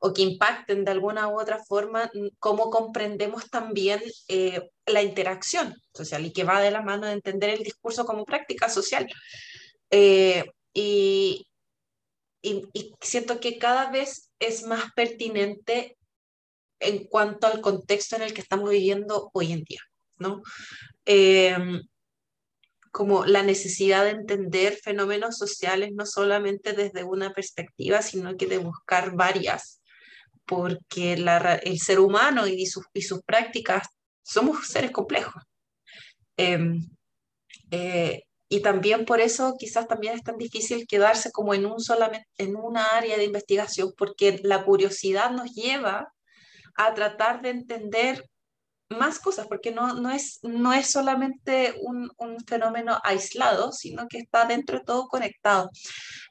o 0.00 0.12
que 0.12 0.22
impacten 0.22 0.84
de 0.84 0.92
alguna 0.92 1.28
u 1.28 1.40
otra 1.40 1.62
forma 1.64 2.10
cómo 2.38 2.70
comprendemos 2.70 3.50
también 3.50 4.00
eh, 4.28 4.70
la 4.86 5.02
interacción 5.02 5.74
social 5.92 6.24
y 6.24 6.32
que 6.32 6.44
va 6.44 6.60
de 6.60 6.70
la 6.70 6.82
mano 6.82 7.06
de 7.06 7.14
entender 7.14 7.50
el 7.50 7.64
discurso 7.64 8.04
como 8.04 8.24
práctica 8.24 8.68
social. 8.68 9.06
Eh, 9.90 10.44
y, 10.72 11.46
y, 12.42 12.94
siento 13.00 13.40
que 13.40 13.58
cada 13.58 13.90
vez 13.90 14.30
es 14.38 14.64
más 14.64 14.92
pertinente 14.94 15.96
en 16.80 17.04
cuanto 17.04 17.46
al 17.46 17.60
contexto 17.60 18.16
en 18.16 18.22
el 18.22 18.32
que 18.32 18.40
estamos 18.40 18.70
viviendo 18.70 19.30
hoy 19.34 19.52
en 19.52 19.64
día, 19.64 19.80
¿no? 20.20 20.42
Em, 21.04 21.82
como 22.92 23.24
la 23.24 23.42
necesidad 23.42 24.04
de 24.04 24.10
entender 24.10 24.74
fenómenos 24.74 25.38
sociales 25.38 25.90
no 25.92 26.06
solamente 26.06 26.72
desde 26.72 27.04
una 27.04 27.32
perspectiva, 27.32 28.02
sino 28.02 28.36
que 28.36 28.46
de 28.46 28.58
buscar 28.58 29.14
varias, 29.16 29.80
porque 30.44 31.14
el 31.14 31.80
ser 31.80 32.00
humano 32.00 32.46
y, 32.46 32.66
sus, 32.66 32.84
prácticas 33.24 33.88
somos 34.22 34.66
seres 34.66 34.90
complejos. 34.90 35.42
Em, 36.36 36.88
eh, 37.70 38.24
y 38.48 38.60
también 38.60 39.04
por 39.04 39.20
eso 39.20 39.54
quizás 39.56 39.86
también 39.86 40.14
es 40.14 40.24
tan 40.24 40.36
difícil 40.36 40.86
quedarse 40.88 41.30
como 41.30 41.54
en, 41.54 41.66
un 41.66 41.78
solamente, 41.80 42.26
en 42.36 42.56
una 42.56 42.84
área 42.96 43.16
de 43.16 43.24
investigación, 43.24 43.92
porque 43.96 44.40
la 44.42 44.64
curiosidad 44.64 45.30
nos 45.30 45.54
lleva 45.54 46.12
a 46.74 46.94
tratar 46.94 47.42
de 47.42 47.50
entender 47.50 48.29
más 48.90 49.20
cosas, 49.20 49.46
porque 49.46 49.70
no, 49.70 49.94
no, 49.94 50.10
es, 50.10 50.40
no 50.42 50.72
es 50.72 50.90
solamente 50.90 51.74
un, 51.82 52.10
un 52.18 52.40
fenómeno 52.44 52.98
aislado, 53.04 53.72
sino 53.72 54.08
que 54.08 54.18
está 54.18 54.46
dentro 54.46 54.78
de 54.78 54.84
todo 54.84 55.08
conectado. 55.08 55.70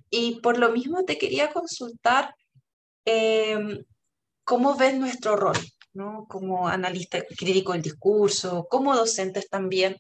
Y 0.10 0.42
por 0.42 0.58
lo 0.58 0.72
mismo 0.72 1.04
te 1.06 1.18
quería 1.18 1.52
consultar 1.52 2.34
em, 3.06 3.84
cómo 4.44 4.76
ves 4.76 4.96
nuestro 4.96 5.36
rol, 5.36 5.58
¿no? 5.94 6.26
como 6.28 6.68
analista 6.68 7.24
crítico 7.24 7.74
del 7.74 7.82
discurso, 7.82 8.68
como 8.70 8.96
docentes 8.96 9.50
también, 9.50 9.98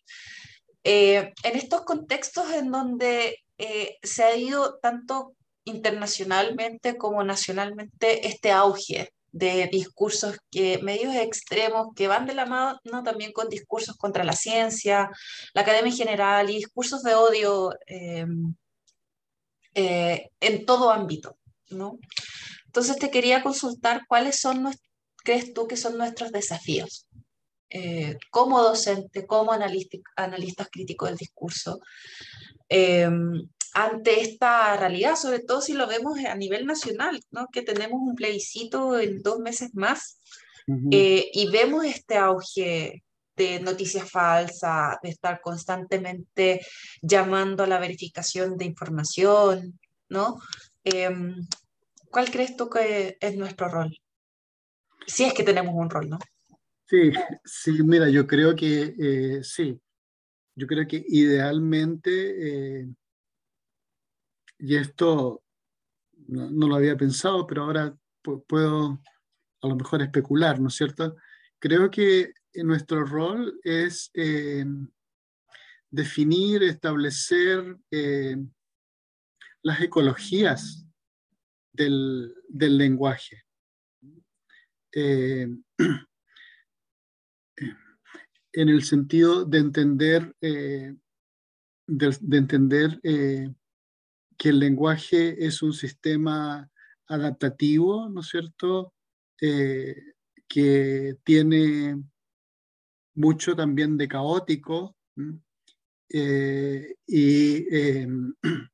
eh, 0.83 1.33
en 1.43 1.55
estos 1.55 1.81
contextos 1.81 2.51
en 2.53 2.71
donde 2.71 3.37
eh, 3.57 3.97
se 4.01 4.23
ha 4.23 4.35
ido 4.35 4.79
tanto 4.79 5.33
internacionalmente 5.65 6.97
como 6.97 7.23
nacionalmente 7.23 8.27
este 8.27 8.51
auge 8.51 9.11
de 9.31 9.67
discursos 9.67 10.37
que, 10.51 10.79
medios 10.79 11.15
extremos 11.15 11.87
que 11.95 12.07
van 12.07 12.25
de 12.25 12.33
la 12.33 12.45
mano 12.45 12.79
también 13.03 13.31
con 13.31 13.49
discursos 13.49 13.95
contra 13.97 14.23
la 14.23 14.33
ciencia, 14.33 15.09
la 15.53 15.61
academia 15.61 15.91
en 15.91 15.97
general 15.97 16.49
y 16.49 16.55
discursos 16.55 17.03
de 17.03 17.15
odio 17.15 17.71
em, 17.87 18.55
eh, 19.75 20.29
en 20.39 20.65
todo 20.65 20.91
ámbito, 20.91 21.37
¿no? 21.69 21.99
Entonces 22.65 22.97
te 22.97 23.11
quería 23.11 23.43
consultar 23.43 24.01
cuáles 24.07 24.39
son, 24.39 24.71
crees 25.23 25.53
tú 25.53 25.67
que 25.67 25.77
son 25.77 25.97
nuestros 25.97 26.31
desafíos 26.31 27.07
eh, 27.69 28.17
como 28.31 28.61
docente, 28.61 29.27
como 29.27 29.51
analista, 29.51 29.97
analistas 30.15 30.69
críticos 30.71 31.09
del 31.09 31.17
discurso, 31.17 31.79
em, 32.67 33.47
ante 33.73 34.21
esta 34.21 34.75
realidad, 34.77 35.15
sobre 35.15 35.39
todo 35.39 35.62
si 35.62 35.73
lo 35.73 35.88
vemos 35.88 36.19
a 36.19 36.36
nivel 36.36 36.65
nacional, 36.65 37.21
¿no? 37.32 37.47
que 37.51 37.62
tenemos 37.62 37.99
un 38.01 38.15
plebiscito 38.15 38.99
en 38.99 39.21
dos 39.21 39.39
meses 39.39 39.73
más 39.73 40.19
eh, 40.91 41.29
y 41.34 41.49
vemos 41.49 41.86
este 41.86 42.17
auge 42.17 43.03
de 43.36 43.60
noticias 43.60 44.10
falsas, 44.10 44.97
de 45.01 45.10
estar 45.10 45.41
constantemente 45.41 46.62
llamando 47.01 47.63
a 47.63 47.67
la 47.67 47.79
verificación 47.79 48.58
de 48.58 48.65
información, 48.65 49.79
¿no? 50.10 50.38
Em, 50.84 51.36
¿Cuál 52.12 52.29
crees 52.29 52.55
tú 52.55 52.69
que 52.69 53.17
es 53.19 53.36
nuestro 53.36 53.69
rol? 53.69 53.95
Si 55.08 55.23
es 55.23 55.34
que 55.34 55.43
tenemos 55.43 55.73
un 55.73 55.89
rol, 55.89 56.10
¿no? 56.10 56.19
Sí, 56.86 57.12
sí, 57.45 57.71
mira, 57.84 58.10
yo 58.10 58.27
creo 58.27 58.55
que 58.55 58.95
eh, 58.99 59.43
sí. 59.43 59.79
Yo 60.55 60.67
creo 60.67 60.86
que 60.88 61.03
idealmente, 61.08 62.82
eh, 62.82 62.88
y 64.59 64.75
esto 64.75 65.41
no, 66.27 66.67
lo 66.67 66.75
había 66.75 66.95
pensado, 66.97 67.47
pero 67.47 67.63
ahora 67.63 67.97
puedo 68.47 69.01
a 69.61 69.67
lo 69.67 69.75
mejor 69.75 70.01
especular, 70.01 70.59
¿no 70.59 70.67
es 70.67 70.75
cierto? 70.75 71.15
Creo 71.59 71.89
que 71.89 72.33
nuestro 72.55 73.05
rol 73.05 73.59
es 73.63 74.11
eh, 74.13 74.65
definir, 75.89 76.63
establecer 76.63 77.77
las 79.61 79.81
ecologías 79.81 80.85
del, 81.73 82.33
lenguaje. 82.49 83.43
en 88.53 88.69
el 88.69 88.83
sentido 88.83 89.45
de 89.45 89.57
entender, 89.59 90.35
eh, 90.41 90.95
de, 91.87 92.37
entender 92.37 92.99
eh, 93.03 93.53
que 94.39 94.49
el 94.49 94.60
lenguaje 94.60 95.45
es 95.45 95.62
un 95.62 95.73
sistema 95.73 96.71
adaptativo, 97.08 98.08
¿no 98.08 98.21
es 98.21 98.30
cierto? 98.30 98.93
Eh, 99.41 100.13
que 100.47 101.17
tiene 101.25 102.02
mucho 103.15 103.54
también 103.56 103.97
de 103.97 104.08
caótico 104.08 104.95
y, 106.08 106.95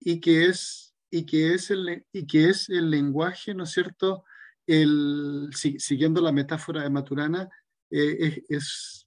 y, 0.00 0.20
que 0.20 0.46
es, 0.46 0.94
y, 1.10 1.24
que 1.24 1.54
es 1.54 1.70
el, 1.70 2.04
y 2.12 2.26
que 2.26 2.50
es 2.50 2.68
el 2.68 2.90
lenguaje, 2.90 3.54
¿no 3.54 3.62
es 3.62 3.70
cierto? 3.70 4.24
El, 4.66 5.50
siguiendo 5.52 6.20
la 6.20 6.32
metáfora 6.32 6.82
de 6.82 6.90
Maturana, 6.90 7.48
eh, 7.90 8.42
es, 8.48 9.06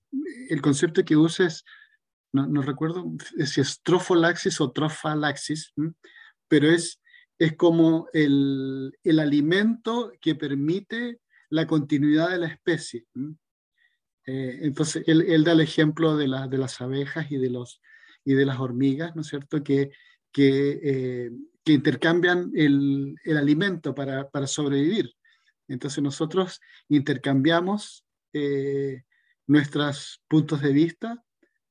el 0.49 0.61
concepto 0.61 1.03
que 1.03 1.17
usa 1.17 1.47
es, 1.47 1.65
no, 2.33 2.61
recuerdo 2.61 3.13
si 3.45 3.61
es 3.61 3.81
trofolaxis 3.81 4.59
o 4.61 4.71
trofalaxis, 4.71 5.73
pero 6.47 6.69
es, 6.69 7.01
es 7.37 7.55
como 7.55 8.07
el, 8.13 8.93
el, 9.03 9.19
alimento 9.19 10.11
que 10.19 10.35
permite 10.35 11.19
la 11.49 11.65
continuidad 11.65 12.29
de 12.29 12.37
la 12.37 12.47
especie. 12.47 13.05
Eh, 14.25 14.59
entonces, 14.61 15.03
él, 15.07 15.21
él, 15.21 15.43
da 15.43 15.53
el 15.53 15.61
ejemplo 15.61 16.17
de, 16.17 16.25
de 16.25 16.57
las 16.57 16.81
abejas 16.81 17.31
y 17.31 17.37
de, 17.37 17.49
los, 17.49 17.81
y 18.25 18.33
de 18.33 18.45
las 18.45 18.59
hormigas, 18.59 19.15
¿no 19.15 19.21
es 19.21 19.27
cierto?, 19.27 19.63
que, 19.63 19.91
que, 20.31 20.79
eh, 20.83 21.31
intercambian 21.65 22.51
el, 22.55 23.15
el 23.25 23.37
alimento 23.37 23.93
para, 23.93 24.29
para, 24.29 24.47
sobrevivir. 24.47 25.13
Entonces, 25.67 26.01
nosotros 26.01 26.61
intercambiamos 26.87 28.05
eh, 28.31 29.03
nuestros 29.47 30.21
puntos 30.29 30.61
de 30.61 30.71
vista 30.71 31.23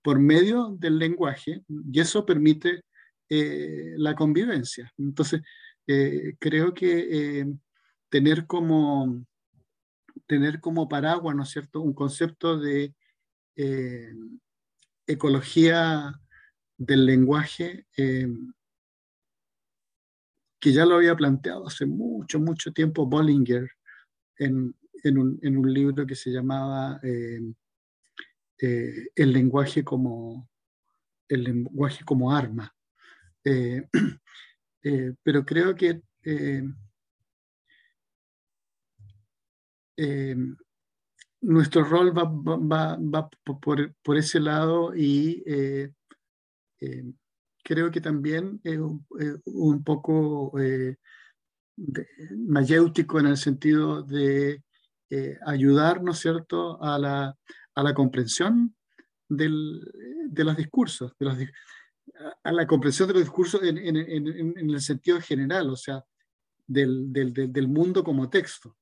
por 0.06 0.20
medio 0.20 0.76
del 0.78 1.00
lenguaje 1.00 1.64
y 1.68 1.98
eso 1.98 2.24
permite 2.24 2.84
eh, 3.28 3.94
la 3.96 4.14
convivencia. 4.14 4.88
Entonces, 4.96 5.42
eh, 5.84 6.36
creo 6.38 6.72
que 6.72 7.44
tener, 8.08 8.46
como, 8.46 9.26
tener 10.28 10.60
como 10.60 10.88
paraguas, 10.88 11.34
¿no 11.34 11.42
es 11.42 11.48
cierto?, 11.48 11.80
un 11.80 11.92
concepto 11.92 12.56
de 12.56 12.94
ecología 15.08 16.14
del 16.78 17.04
lenguaje 17.04 17.84
que 20.60 20.72
ya 20.72 20.86
lo 20.86 20.94
había 20.94 21.16
planteado 21.16 21.66
hace 21.66 21.84
mucho, 21.84 22.38
mucho 22.38 22.70
tiempo 22.72 23.06
Bollinger 23.06 23.68
en, 24.38 24.72
en 25.02 25.18
un, 25.18 25.40
en 25.42 25.56
un 25.56 25.74
libro 25.74 26.06
que 26.06 26.14
se 26.14 26.30
llamaba 26.30 27.00
eh, 28.58 28.66
eh, 28.68 29.08
El 29.14 29.32
lenguaje 29.32 29.84
como, 29.84 30.48
el 31.28 31.44
lenguaje 31.44 32.04
como 32.04 32.32
arma. 32.32 32.74
Eh, 33.44 33.88
pero 35.22 35.44
creo 35.44 35.74
que 35.74 36.00
nuestro 41.40 41.84
rol 41.84 42.16
va, 42.16 42.24
va, 42.24 42.96
va 42.96 43.28
por, 43.60 43.94
por, 44.02 44.16
ese 44.16 44.40
lado 44.40 44.94
y 44.94 45.42
creo 47.62 47.90
que 47.90 48.00
también 48.00 48.60
es 48.62 48.78
un, 48.78 49.84
poco 49.84 50.52
mayéutico 52.48 53.20
en 53.20 53.26
el 53.26 53.36
sentido 53.36 54.02
de 54.02 54.62
eh, 55.10 55.38
ayudar, 55.46 56.02
¿no 56.02 56.12
es 56.12 56.18
cierto?, 56.18 56.82
a 56.82 56.98
la, 56.98 57.36
a 57.76 57.82
la 57.82 57.94
comprensión 57.94 58.74
de 59.28 59.48
los 59.48 60.56
discursos, 60.56 61.12
a 62.42 62.52
la 62.52 62.66
comprensión 62.66 63.08
de 63.08 63.14
los 63.14 63.22
discursos 63.22 63.62
en, 63.62 63.76
el 63.76 64.80
sentido 64.80 65.20
general, 65.20 65.70
o 65.70 65.76
sea, 65.76 66.02
del, 66.66 67.68
mundo 67.68 68.02
como 68.02 68.30
texto. 68.30 68.76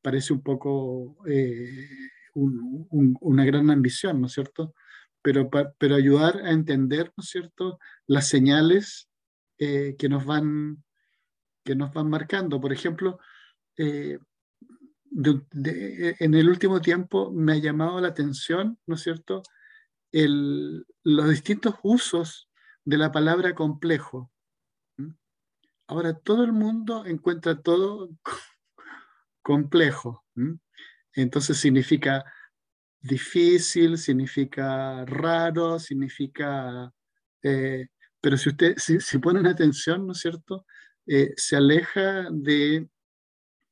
Parece 0.00 0.32
un 0.32 0.42
poco 0.42 1.18
eh, 1.26 1.88
un, 2.34 3.16
una 3.20 3.44
gran 3.44 3.68
ambición, 3.70 4.20
¿no 4.20 4.28
es 4.28 4.32
cierto? 4.32 4.74
Pero, 5.22 5.50
pero 5.78 5.96
ayudar 5.96 6.38
a 6.38 6.50
entender, 6.50 7.12
¿no 7.16 7.22
es 7.22 7.30
cierto?, 7.30 7.78
las 8.06 8.28
señales 8.28 9.10
eh, 9.58 9.96
que, 9.98 10.08
nos 10.08 10.24
van, 10.24 10.82
que 11.64 11.74
nos 11.74 11.92
van 11.92 12.08
marcando. 12.08 12.60
Por 12.60 12.72
ejemplo, 12.72 13.18
eh, 13.76 14.18
en 15.12 16.34
el 16.34 16.48
último 16.48 16.80
tiempo 16.80 17.30
me 17.32 17.52
ha 17.52 17.56
llamado 17.56 18.00
la 18.00 18.08
atención, 18.08 18.78
¿no 18.86 18.94
es 18.94 19.02
cierto?, 19.02 19.42
los 20.12 21.28
distintos 21.28 21.76
usos 21.82 22.48
de 22.84 22.98
la 22.98 23.12
palabra 23.12 23.54
complejo. 23.54 24.30
Ahora 25.86 26.14
todo 26.14 26.44
el 26.44 26.52
mundo 26.52 27.04
encuentra 27.06 27.60
todo 27.60 28.10
complejo. 29.42 30.24
Entonces 31.14 31.58
significa 31.58 32.24
difícil, 33.00 33.98
significa 33.98 35.04
raro, 35.06 35.78
significa... 35.78 36.92
Eh, 37.42 37.88
pero 38.20 38.36
si 38.36 38.50
usted, 38.50 38.76
si, 38.76 39.18
ponen 39.18 39.46
atención, 39.46 40.06
¿no 40.06 40.12
es 40.12 40.18
cierto?, 40.18 40.66
eh, 41.06 41.32
se 41.36 41.56
aleja 41.56 42.28
de, 42.30 42.88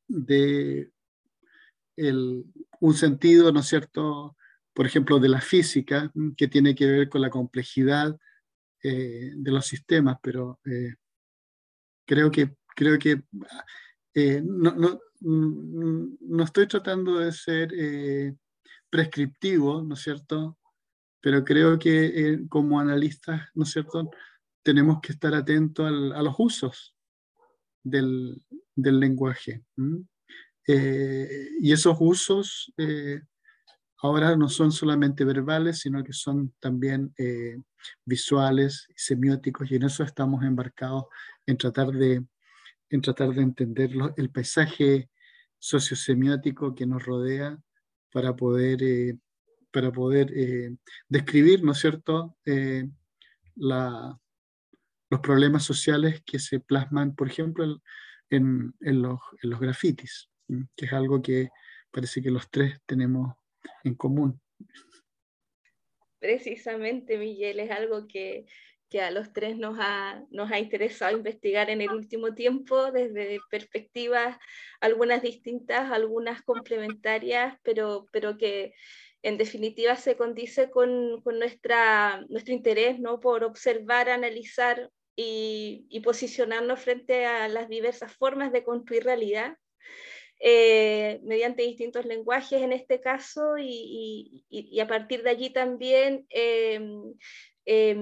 de 0.09 0.91
un 2.81 2.95
sentido, 2.95 3.53
¿no 3.53 3.61
es 3.61 3.67
cierto?, 3.67 4.37
por 4.73 4.87
ejemplo, 4.87 5.19
de 5.19 5.29
la 5.29 5.41
física, 5.41 6.11
mm, 6.15 6.33
que 6.37 6.47
tiene 6.49 6.75
que 6.75 6.87
ver 6.87 7.09
con 7.09 7.21
la 7.21 7.31
complejidad 7.31 8.17
eh, 8.83 9.33
de 9.35 9.51
los 9.51 9.67
sistemas, 9.67 10.19
pero 10.23 10.61
eh, 10.65 10.95
creo 12.07 12.31
que, 12.31 12.55
creo 12.77 12.97
que 12.97 13.25
eh, 14.15 14.41
no, 14.45 14.73
no, 14.77 15.01
mm, 15.21 16.17
no, 16.21 16.45
estoy 16.45 16.69
tratando 16.69 17.19
de 17.19 17.33
ser 17.33 17.73
prescriptivo, 18.89 19.83
¿no 19.83 19.95
es 19.95 20.01
cierto?, 20.01 20.59
pero 21.21 21.45
creo 21.45 21.77
que 21.79 22.45
como 22.49 22.79
analistas, 22.79 23.49
¿no 23.55 23.65
es 23.65 23.71
cierto?, 23.73 24.11
tenemos 24.63 25.01
que 25.01 25.13
estar 25.13 25.35
atentos 25.35 25.87
a 25.89 26.23
los 26.23 26.35
usos 26.39 26.95
del, 27.83 28.41
del 28.77 29.01
lenguaje. 29.01 29.65
Eh, 30.71 31.49
y 31.61 31.73
esos 31.73 31.97
usos 31.99 32.71
eh, 32.77 33.23
ahora 34.03 34.37
no 34.37 34.51
son 34.51 34.71
solamente 34.71 35.25
verbales, 35.25 35.79
sino 35.81 36.05
que 36.05 36.13
son 36.13 36.53
también 36.61 37.15
eh, 37.17 37.57
visuales, 38.05 38.87
semióticos, 38.95 39.71
y 39.71 39.77
en 39.77 39.85
eso 39.85 40.05
estamos 40.05 40.45
embarcados 40.45 41.05
en 41.47 41.57
tratar 41.57 41.89
de, 41.89 42.23
en 42.91 43.01
tratar 43.01 43.31
de 43.31 43.43
entender 43.43 43.93
el 44.19 44.31
paisaje 44.31 45.09
sociosemiótico 45.59 46.75
que 46.75 46.85
nos 46.85 47.03
rodea 47.03 47.59
para 48.13 48.37
poder, 48.37 49.17
para 49.73 49.91
poder 49.91 50.31
describir, 51.09 51.65
¿no 51.65 51.73
es 51.73 51.79
cierto?, 51.79 52.37
los 55.11 55.21
problemas 55.23 55.65
sociales 55.65 56.23
que 56.27 56.39
se 56.39 56.61
plasman, 56.61 57.15
por 57.15 57.29
ejemplo, 57.29 57.81
en, 58.29 58.75
en, 58.81 59.03
los, 59.03 59.19
en 59.43 59.51
los 59.51 59.61
grafitis 59.61 60.28
que 60.77 60.87
es 60.87 60.93
algo 60.93 61.23
que 61.23 61.51
parece 61.91 62.23
que 62.23 62.31
los 62.31 62.51
tres 62.51 62.81
tenemos 62.87 63.35
en 63.85 63.95
común. 63.95 64.41
Precisamente, 66.19 67.17
Miguel, 67.17 67.61
es 67.61 67.71
algo 67.71 68.07
que, 68.09 68.47
que 68.89 69.01
a 69.01 69.11
los 69.11 69.33
tres 69.33 69.57
nos 69.57 69.79
ha, 69.81 70.25
nos 70.31 70.51
ha 70.51 70.59
interesado 70.59 71.17
investigar 71.17 71.71
en 71.71 71.81
el 71.81 71.91
último 71.91 72.35
tiempo 72.35 72.91
desde 72.91 73.39
perspectivas 73.51 74.37
algunas 74.81 75.23
distintas, 75.23 75.93
algunas 75.93 76.43
complementarias, 76.43 77.57
pero, 77.63 78.07
pero 78.13 78.37
que, 78.37 78.75
en 79.23 79.37
definitiva 79.37 79.97
se 79.97 80.17
condice 80.17 80.71
con, 80.71 81.21
con 81.23 81.39
nuestra, 81.39 82.25
nuestro 82.29 82.55
interés 82.55 82.99
¿no? 83.01 83.21
por 83.21 83.45
observar, 83.45 84.09
analizar 84.09 84.91
y, 85.17 85.87
y, 85.89 86.01
posicionarnos 86.01 86.81
frente 86.81 87.27
a 87.27 87.49
las 87.49 87.69
diversas 87.69 88.15
formas 88.15 88.53
de 88.53 88.63
construir 88.63 89.03
realidad. 89.03 89.57
Eh, 90.41 91.21
mediante 91.25 91.63
distintos 91.63 92.05
lenguajes 92.05 92.63
en 92.63 92.73
este 92.73 93.01
caso 93.01 93.59
y, 93.59 94.45
a 94.81 94.87
partir 94.87 95.25
de 95.25 95.31
allí 95.31 95.51
también 95.51 96.27
eh, 96.31 96.81
eh, 97.67 97.97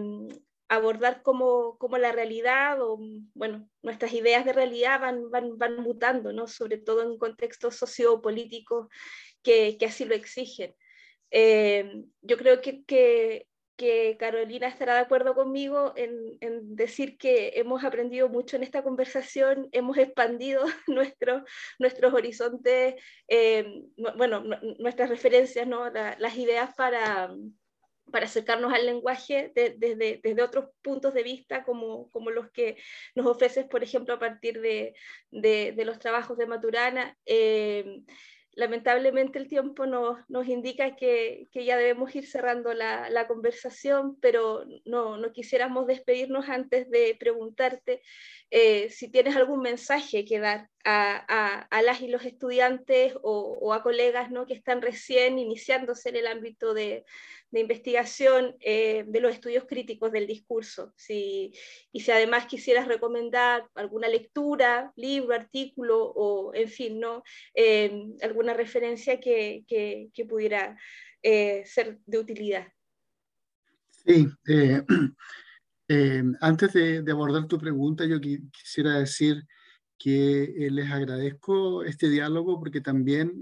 abordar 0.68 1.22
cómo, 1.22 1.78
cómo, 1.78 1.97
la 1.97 2.12
realidad 2.12 2.82
o, 2.82 2.99
bueno, 3.32 3.70
nuestras 3.82 4.12
ideas 4.12 4.45
de 4.45 4.53
realidad 4.53 5.01
van, 5.01 5.30
van, 5.30 5.57
van 5.57 5.76
mutando, 5.82 6.32
¿no? 6.32 6.47
sobre 6.47 6.76
todo 6.76 7.03
en 7.03 7.16
contextos 7.16 7.76
sociopolíticos 7.76 8.89
que, 9.43 9.78
que 9.78 9.87
así 9.87 10.05
lo 10.05 10.14
exigen. 10.14 10.74
Eh, 11.30 12.05
yo 12.22 12.37
creo 12.37 12.61
que, 12.61 13.47
que, 13.77 14.16
Carolina 14.18 14.68
estará 14.68 14.95
de 14.95 15.01
acuerdo 15.01 15.35
conmigo 15.35 15.93
en, 15.97 16.77
decir 16.77 17.16
que 17.18 17.53
hemos 17.57 17.85
aprendido 17.85 18.29
mucho 18.29 18.57
en 18.57 18.62
esta 18.62 18.83
conversación, 18.83 19.68
hemos 19.72 19.99
expandido 19.99 20.64
nuestro, 20.87 21.45
nuestros 21.79 22.12
horizontes, 22.14 22.95
eh, 23.29 23.83
bueno, 24.16 24.43
nuestras 24.79 25.09
referencias, 25.09 25.66
¿no? 25.66 25.91
La, 25.91 26.16
las 26.18 26.37
ideas 26.37 26.74
para 26.74 27.35
acercarnos 28.12 28.72
al 28.72 28.87
lenguaje 28.87 29.53
desde 29.55 29.97
de, 29.97 30.20
de, 30.22 30.43
otros 30.43 30.70
puntos 30.83 31.12
de 31.12 31.22
vista, 31.22 31.64
como, 31.64 32.11
los 32.31 32.51
que 32.51 32.77
nos 33.14 33.27
ofreces, 33.27 33.66
por 33.66 33.83
ejemplo, 33.83 34.14
a 34.14 34.18
partir 34.18 34.61
de, 34.61 34.95
de 35.31 35.85
los 35.85 35.99
trabajos 35.99 36.39
de 36.39 36.47
Maturana. 36.47 37.16
Eh, 37.27 38.03
lamentablemente 38.57 39.38
el 39.38 39.48
tiempo 39.48 39.84
nos, 39.84 40.18
nos 40.28 40.48
indica 40.48 40.96
que, 40.96 41.46
que, 41.52 41.66
ya 41.66 41.76
debemos 41.76 42.16
ir 42.16 42.26
cerrando 42.26 42.72
la, 42.72 43.11
la 43.11 43.28
conversación, 43.28 44.18
pero 44.18 44.64
no, 44.86 45.18
no, 45.18 45.30
quisiéramos 45.30 45.86
despedirnos 45.86 46.48
antes 46.48 46.90
de 46.90 47.14
preguntarte 47.20 48.00
eh, 48.50 48.88
si 48.88 49.11
tienes 49.11 49.36
algún 49.36 49.61
mensaje 49.61 50.24
que 50.24 50.40
dar 50.40 50.70
a, 50.84 51.22
a, 51.28 51.59
a 51.70 51.82
las 51.82 52.00
y 52.00 52.09
los 52.09 52.24
estudiantes 52.24 53.14
o, 53.22 53.59
o, 53.61 53.74
a 53.74 53.82
colegas 53.82 54.30
¿no? 54.30 54.46
que 54.46 54.54
están 54.54 54.80
recién 54.80 55.38
iniciándose 55.38 56.09
en 56.09 56.16
el 56.16 56.26
ámbito 56.26 56.72
de, 56.72 57.04
de 57.57 57.62
investigación 57.62 58.54
eh, 58.61 59.07
de 59.09 59.18
los 59.18 59.32
estudios 59.32 59.64
críticos 59.66 60.12
del 60.12 60.26
discurso. 60.26 60.92
Si, 60.94 61.54
y 61.90 62.00
si 62.00 62.11
además 62.11 62.44
quisieras 62.44 62.86
recomendar 62.86 63.66
alguna 63.74 64.09
lectura, 64.09 64.92
libro, 64.94 65.34
artículo 65.34 66.04
o, 66.04 66.54
en 66.54 66.68
fin, 66.68 67.00
¿no? 67.00 67.22
Eh, 67.54 68.09
alguna 68.20 68.52
referencia 68.52 69.18
que, 69.18 69.64
que, 69.66 70.11
que 70.12 70.26
pudiera 70.26 70.76
eh, 71.22 71.62
ser 71.64 71.98
de 72.04 72.18
utilidad. 72.18 72.66
Sí, 74.04 74.26
antes 76.42 76.72
de, 76.74 77.11
abordar 77.11 77.48
tu 77.48 77.59
pregunta, 77.59 78.04
yo 78.04 78.20
quisiera 78.20 78.98
decir 78.98 79.44
que 79.96 80.68
les 80.70 80.90
agradezco 80.90 81.84
este 81.84 82.11
diálogo 82.11 82.59
porque 82.59 82.82
también 82.82 83.40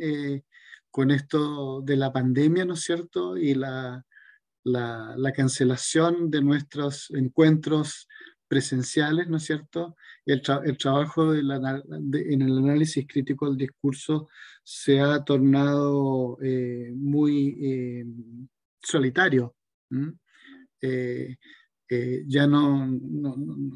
con 0.95 1.11
esto 1.11 1.81
de 1.81 1.97
la 1.97 2.13
pandemia, 2.13 2.65
¿no 2.65 2.75
es 2.75 2.83
cierto? 2.83 3.37
Y 3.37 3.55
la, 3.55 4.07
la, 4.63 5.13
la 5.17 5.33
cancelación 5.33 6.31
de 6.31 6.41
nuestros 6.41 7.11
encuentros 7.11 8.07
presenciales, 8.47 9.27
¿no 9.27 9.39
es 9.39 9.43
cierto? 9.43 9.97
El, 10.25 10.41
tra 10.41 10.61
el 10.65 10.79
trabajo 10.79 11.33
de 11.33 11.41
en 11.41 12.43
el 12.43 12.59
análisis 12.59 13.09
crítico 13.09 13.49
del 13.49 13.57
discurso 13.57 14.29
se 14.63 15.01
ha 15.01 15.25
tornado 15.25 16.39
eh, 16.41 16.93
muy 16.95 17.59
eh, 17.61 18.07
solitario. 18.81 19.57
Eh, 20.81 21.37
ya 22.29 22.47
no, 22.47 22.87
no, 22.87 23.35
no, 23.37 23.67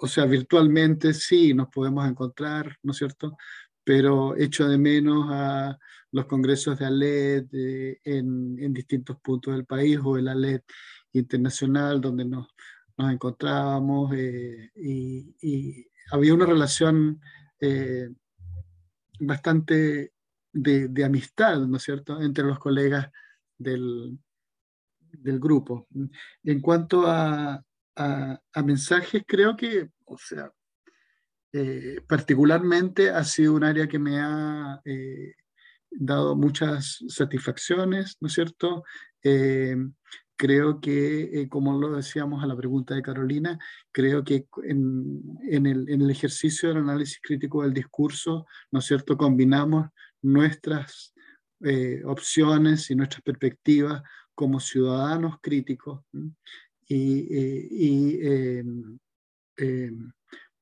o 0.00 0.08
sea, 0.08 0.24
virtualmente 0.24 1.14
sí 1.14 1.54
nos 1.54 1.68
podemos 1.68 2.04
encontrar, 2.04 2.76
¿no 2.82 2.90
es 2.90 2.98
cierto? 2.98 3.36
Pero 3.84 4.36
echo 4.36 4.66
de 4.66 4.76
menos 4.76 5.28
a 5.30 5.78
los 6.16 6.24
congresos 6.24 6.78
de 6.78 6.86
ALED 6.86 7.46
en, 8.02 8.72
distintos 8.72 9.18
puntos 9.20 9.54
del 9.54 9.66
país 9.66 9.98
o 10.02 10.16
el 10.16 10.28
ALED 10.28 10.62
internacional 11.12 12.00
donde 12.00 12.24
nos, 12.24 12.48
encontrábamos 12.96 14.14
eh, 14.16 14.70
y, 14.74 15.86
había 16.10 16.32
una 16.32 16.46
relación 16.46 17.20
eh, 17.60 18.08
bastante 19.20 20.12
de, 20.52 21.04
amistad, 21.04 21.58
¿no 21.66 21.76
es 21.76 21.82
cierto?, 21.82 22.22
entre 22.22 22.44
los 22.44 22.58
colegas 22.58 23.10
del, 23.58 24.18
del 25.10 25.38
grupo. 25.38 25.86
En 26.44 26.60
cuanto 26.60 27.06
a, 27.06 27.62
a, 27.96 28.40
a 28.54 28.62
mensajes, 28.62 29.22
creo 29.26 29.54
que, 29.54 29.90
o 30.06 30.16
sea, 30.16 30.50
eh, 31.52 32.00
particularmente 32.08 33.10
ha 33.10 33.24
sido 33.24 33.52
un 33.54 33.64
área 33.64 33.86
que 33.86 33.98
me 33.98 34.18
ha 34.18 34.80
dado 35.98 36.36
muchas 36.36 37.02
satisfacciones, 37.08 38.16
¿no 38.20 38.28
es 38.28 38.34
cierto? 38.34 38.84
Eh, 39.22 39.76
creo 40.36 40.80
que, 40.80 41.40
eh, 41.40 41.48
como 41.48 41.78
lo 41.78 41.96
decíamos 41.96 42.42
a 42.42 42.46
la 42.46 42.56
pregunta 42.56 42.94
de 42.94 43.02
Carolina, 43.02 43.58
creo 43.92 44.22
que 44.22 44.46
en, 44.64 45.66
el, 45.66 46.10
ejercicio 46.10 46.68
del 46.68 46.78
análisis 46.78 47.18
crítico 47.22 47.62
del 47.62 47.72
discurso, 47.72 48.46
¿no 48.70 48.80
es 48.80 48.84
cierto?, 48.84 49.16
combinamos 49.16 49.88
nuestras 50.22 51.14
eh, 51.64 52.02
opciones 52.04 52.90
y 52.90 52.94
nuestras 52.94 53.22
perspectivas 53.22 54.02
como 54.34 54.60
ciudadanos 54.60 55.36
críticos 55.40 56.04
y, 56.86 57.26
y 57.70 58.18
em, 58.20 58.98
em, 59.56 60.12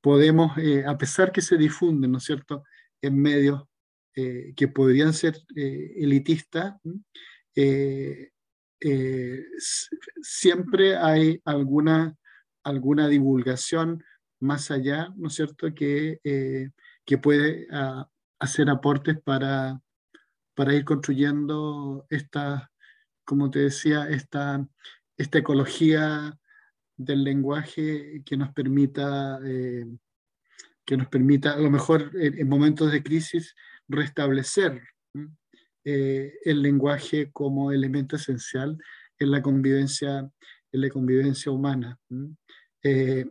podemos, 0.01 0.53
a 0.87 0.97
pesar 0.97 1.32
que 1.32 1.41
se 1.41 1.57
difunden, 1.57 2.12
¿no 2.12 2.18
es 2.18 2.24
cierto?, 2.24 2.62
en 3.03 3.20
medios 3.20 3.64
que 4.15 4.69
podrían 4.69 5.12
ser 5.12 5.37
eh, 5.57 5.95
elitistas, 5.97 6.75
eh, 7.57 8.31
siempre 10.23 10.97
hay 10.97 11.41
alguna, 11.45 12.17
alguna 12.62 13.09
divulgación 13.09 14.05
más 14.41 14.71
allá, 14.71 15.09
¿no 15.17 15.29
es 15.29 15.35
cierto?, 15.35 15.75
que, 15.75 16.21
que 17.05 17.19
puede 17.19 17.67
hacer 18.39 18.69
aportes 18.69 19.19
para, 19.23 19.81
para 20.55 20.75
ir 20.75 20.85
construyendo 20.85 22.07
esta, 22.11 22.71
como 23.25 23.51
te 23.51 23.61
decía, 23.61 24.09
esta, 24.09 24.67
esta 25.17 25.39
ecología 25.39 26.39
del 26.97 27.25
lenguaje 27.25 28.23
que 28.25 28.37
nos 28.37 28.53
permita, 28.53 29.39
eh, 29.45 29.87
que 30.85 30.97
nos 30.97 31.09
permita 31.09 31.55
a 31.55 31.59
lo 31.59 31.71
mejor 31.71 32.11
en, 32.15 32.39
en 32.39 32.49
momentos 32.49 32.93
de 32.93 33.03
crisis 33.03 33.55
restablecer 33.89 34.82
eh, 35.85 36.32
el 36.45 36.62
lenguaje 36.62 37.30
como 37.30 37.70
elemento 37.70 38.16
esencial 38.16 38.78
en 39.18 39.30
la 39.30 39.43
convivencia, 39.43 40.30
en 40.72 40.80
la 40.80 40.89
convivencia 40.89 41.53
humana. 41.53 41.99
Eh, 42.82 43.26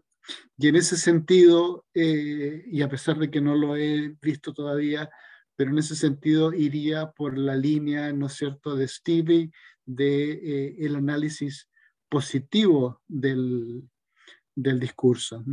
y 0.58 0.68
en 0.68 0.76
ese 0.76 0.96
sentido, 0.96 1.86
eh, 1.96 2.64
y 2.68 2.82
a 2.84 2.90
pesar 2.90 3.18
de 3.18 3.32
que 3.32 3.42
no 3.42 3.56
lo 3.56 3.76
he 3.76 4.16
visto 4.22 4.54
todavía, 4.54 5.10
pero 5.56 5.72
en 5.72 5.80
ese 5.80 5.96
sentido 5.96 6.54
iría 6.54 7.12
por 7.12 7.38
la 7.38 7.56
línea, 7.56 8.14
¿no 8.14 8.28
es 8.28 8.34
cierto?, 8.34 8.76
de 8.76 8.88
Stevie, 8.88 9.52
de 9.86 10.76
el 10.80 10.96
análisis 10.96 11.70
positivo 12.08 13.02
del, 13.08 13.84
del 14.56 14.80
discurso. 14.80 15.44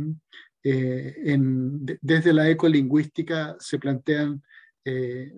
Desde 0.63 2.33
la 2.33 2.49
ecolingüística 2.49 3.57
se 3.59 3.79
plantean 3.79 4.41
eh, 4.83 5.31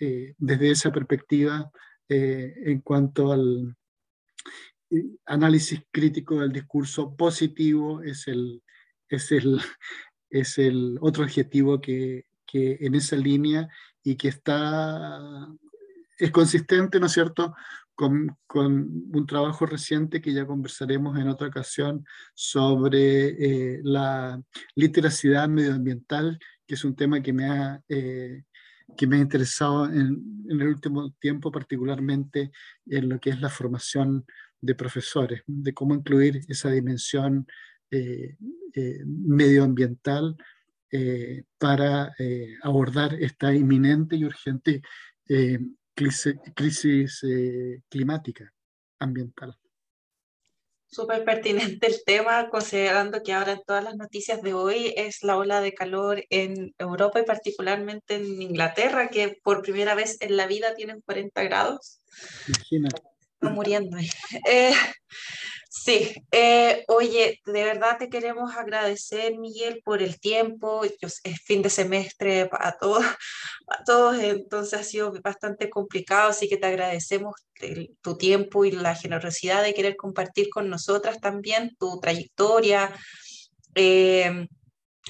eh, 0.00 0.34
desde 0.36 0.70
esa 0.70 0.92
perspectiva 0.92 1.70
eh, 2.08 2.52
en 2.66 2.80
cuanto 2.80 3.32
al 3.32 3.74
análisis 5.24 5.80
crítico 5.90 6.40
del 6.40 6.52
discurso 6.52 7.16
positivo 7.16 8.02
es 8.02 8.28
el, 8.28 8.62
es 9.08 9.32
el, 9.32 9.58
es 10.30 10.58
el 10.58 10.98
otro 11.00 11.24
objetivo 11.24 11.80
que, 11.80 12.26
que 12.44 12.76
en 12.80 12.94
esa 12.94 13.16
línea 13.16 13.66
y 14.02 14.16
que 14.16 14.28
está, 14.28 15.48
es 16.18 16.30
consistente, 16.30 17.00
¿no 17.00 17.06
es 17.06 17.12
cierto?, 17.12 17.54
con, 17.94 18.36
con, 18.46 19.10
un 19.12 19.26
trabajo 19.26 19.64
reciente 19.64 20.20
que 20.20 20.32
ya 20.32 20.46
conversaremos 20.46 21.18
en 21.18 21.28
otra 21.28 21.48
ocasión 21.48 22.04
sobre 22.34 23.80
la 23.84 24.42
literacidad 24.74 25.48
medioambiental, 25.48 26.38
que 26.66 26.74
es 26.74 26.84
un 26.84 26.96
tema 26.96 27.22
que 27.22 27.32
me 27.32 27.46
ha 27.46 27.82
que 28.96 29.06
me 29.06 29.16
ha 29.16 29.20
interesado 29.20 29.86
en, 29.86 30.44
en, 30.48 30.60
el 30.60 30.68
último 30.68 31.12
tiempo, 31.20 31.50
particularmente 31.50 32.50
en 32.86 33.08
lo 33.08 33.18
que 33.18 33.30
es 33.30 33.40
la 33.40 33.48
formación 33.48 34.24
de 34.60 34.74
profesores, 34.74 35.42
de 35.46 35.74
cómo 35.74 35.94
incluir 35.94 36.40
esa 36.48 36.70
dimensión 36.70 37.46
eh, 37.94 38.36
eh, 38.74 39.02
medioambiental 39.04 40.34
eh, 40.90 41.44
para 41.58 42.14
abordar 42.62 43.12
esta 43.20 43.54
inminente 43.54 44.16
y 44.16 44.24
urgente 44.24 44.80
crisis, 46.54 47.20
climática, 47.90 48.50
ambiental. 48.98 49.58
Súper 50.92 51.24
pertinente 51.24 51.86
el 51.86 52.04
tema, 52.04 52.50
considerando 52.50 53.22
que 53.22 53.32
ahora 53.32 53.52
en 53.52 53.62
todas 53.66 53.82
las 53.82 53.96
noticias 53.96 54.42
de 54.42 54.52
hoy 54.52 54.92
es 54.94 55.22
la 55.22 55.38
ola 55.38 55.62
de 55.62 55.72
calor 55.72 56.22
en 56.28 56.74
Europa 56.76 57.18
y 57.18 57.24
particularmente 57.24 58.16
en 58.16 58.42
Inglaterra, 58.42 59.08
que 59.08 59.38
por 59.42 59.62
primera 59.62 59.94
vez 59.94 60.18
en 60.20 60.36
la 60.36 60.46
vida 60.46 60.74
tienen 60.74 61.00
40 61.00 61.44
grados. 61.44 62.02
Estoy 62.60 63.54
muriendo. 63.54 63.96
Eh, 64.46 64.74
Sí, 65.74 66.12
eh, 66.30 66.84
oye, 66.88 67.40
de 67.46 67.64
verdad 67.64 67.96
te 67.98 68.10
queremos 68.10 68.54
agradecer, 68.54 69.38
Miguel, 69.38 69.80
por 69.82 70.02
el 70.02 70.20
tiempo. 70.20 70.82
es 70.84 71.22
fin 71.46 71.62
de 71.62 71.70
semestre 71.70 72.46
para 72.46 72.76
todos, 72.78 73.02
para 73.66 73.82
todos, 73.84 74.18
entonces 74.18 74.78
ha 74.78 74.84
sido 74.84 75.12
bastante 75.22 75.70
complicado, 75.70 76.28
así 76.28 76.46
que 76.46 76.58
te 76.58 76.66
agradecemos 76.66 77.36
tu 78.02 78.18
tiempo 78.18 78.66
y 78.66 78.72
la 78.72 78.94
generosidad 78.94 79.62
de 79.62 79.72
querer 79.72 79.96
compartir 79.96 80.50
con 80.50 80.68
nosotras 80.68 81.20
también 81.20 81.74
tu 81.78 81.98
trayectoria. 82.00 82.94
Eh, 83.74 84.46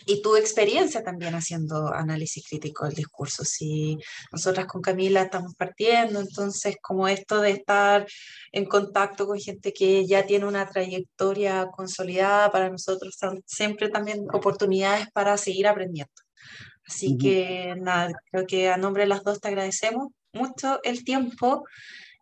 y 0.07 0.22
tu 0.22 0.36
experiencia 0.36 1.03
también 1.03 1.34
haciendo 1.34 1.93
análisis 1.93 2.45
crítico 2.49 2.86
del 2.86 2.95
discurso. 2.95 3.45
Si 3.45 3.99
nosotras 4.32 4.66
con 4.66 4.80
Camila 4.80 5.22
estamos 5.22 5.55
partiendo, 5.55 6.20
entonces 6.20 6.76
como 6.80 7.09
esto 7.09 7.40
de 7.40 7.51
estar 7.51 8.07
en 8.53 8.64
contacto 8.64 9.26
con 9.26 9.38
gente 9.38 9.72
que 9.72 10.07
ya 10.07 10.26
tiene 10.26 10.47
una 10.47 10.66
trayectoria 10.66 11.66
consolidada, 11.66 12.51
para 12.51 12.70
nosotros 12.70 13.16
son 13.18 13.43
siempre 13.47 13.88
también 13.90 14.26
oportunidades 14.32 15.09
para 15.12 15.36
seguir 15.36 15.68
aprendiendo. 15.68 16.12
Así 16.86 17.16
que 17.16 17.74
nada, 17.78 18.12
creo 18.30 18.47
que 18.47 18.68
a 18.68 18.76
nombre 18.76 19.05
de 19.05 19.09
las 19.09 19.22
dos 19.22 19.40
te 19.40 19.49
agradecemos 19.49 20.09
mucho 20.32 20.80
el 20.82 21.05
tiempo 21.05 21.64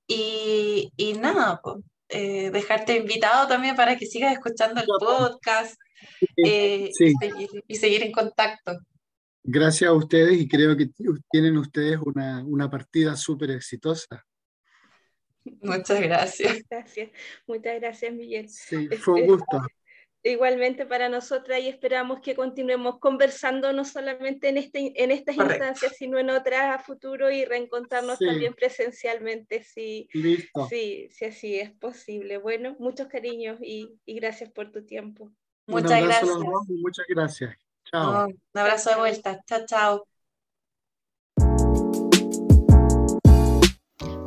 y, 0.06 0.92
y 0.96 1.14
nada, 1.14 1.60
eh, 2.08 2.50
dejarte 2.50 2.96
invitado 2.96 3.46
también 3.48 3.76
para 3.76 3.96
que 3.96 4.06
sigas 4.06 4.32
escuchando 4.32 4.80
el 4.80 4.86
podcast 4.98 5.76
eh, 6.36 6.90
y, 7.68 7.74
seguir, 7.76 8.02
en 8.02 8.12
contacto. 8.12 8.78
Gracias 9.42 9.88
a 9.88 9.94
ustedes 9.94 10.40
y 10.40 10.48
creo 10.48 10.76
que 10.76 10.90
tienen 11.30 11.56
ustedes 11.56 11.98
una, 12.04 12.44
una 12.44 12.70
partida 12.70 13.16
súper 13.16 13.52
exitosa. 13.52 14.24
Muchas 15.44 16.00
gracias. 16.00 16.62
Gracias, 16.68 17.10
muchas 17.46 17.80
gracias 17.80 18.12
Miguel. 18.12 18.48
Sí, 18.48 18.88
fue 18.98 19.22
un 19.22 19.26
gusto. 19.26 19.46
Igualmente 20.22 20.84
para 20.84 21.08
nosotras 21.08 21.60
y 21.60 21.68
esperamos 21.68 22.20
que 22.20 22.34
continuemos 22.34 22.98
conversando 22.98 23.72
no 23.72 23.86
solamente 23.86 24.50
en, 24.50 24.58
este, 24.58 24.92
en 25.02 25.10
estas 25.10 25.34
instancias, 25.36 25.96
sino 25.96 26.18
en 26.18 26.28
otras 26.28 26.78
a 26.78 26.78
futuro 26.78 27.30
y 27.30 27.46
reencontrarnos 27.46 28.18
también 28.18 28.52
presencialmente 28.52 29.64
si, 29.64 30.10
si, 30.68 31.08
si, 31.08 31.24
así 31.24 31.58
es 31.58 31.70
posible. 31.70 32.36
Bueno, 32.36 32.76
muchos 32.78 33.08
cariños 33.08 33.58
y, 33.62 33.98
y 34.04 34.16
gracias 34.16 34.50
por 34.50 34.70
tu 34.70 34.84
tiempo. 34.84 35.32
Muchas 35.70 36.02
gracias. 36.02 36.38
muchas 36.68 37.06
gracias. 37.08 37.56
Chao. 37.84 38.26
un 38.26 38.60
abrazo 38.60 38.90
de 38.90 38.96
vuelta. 38.96 39.40
Chao, 39.46 39.66
chao. 39.66 40.09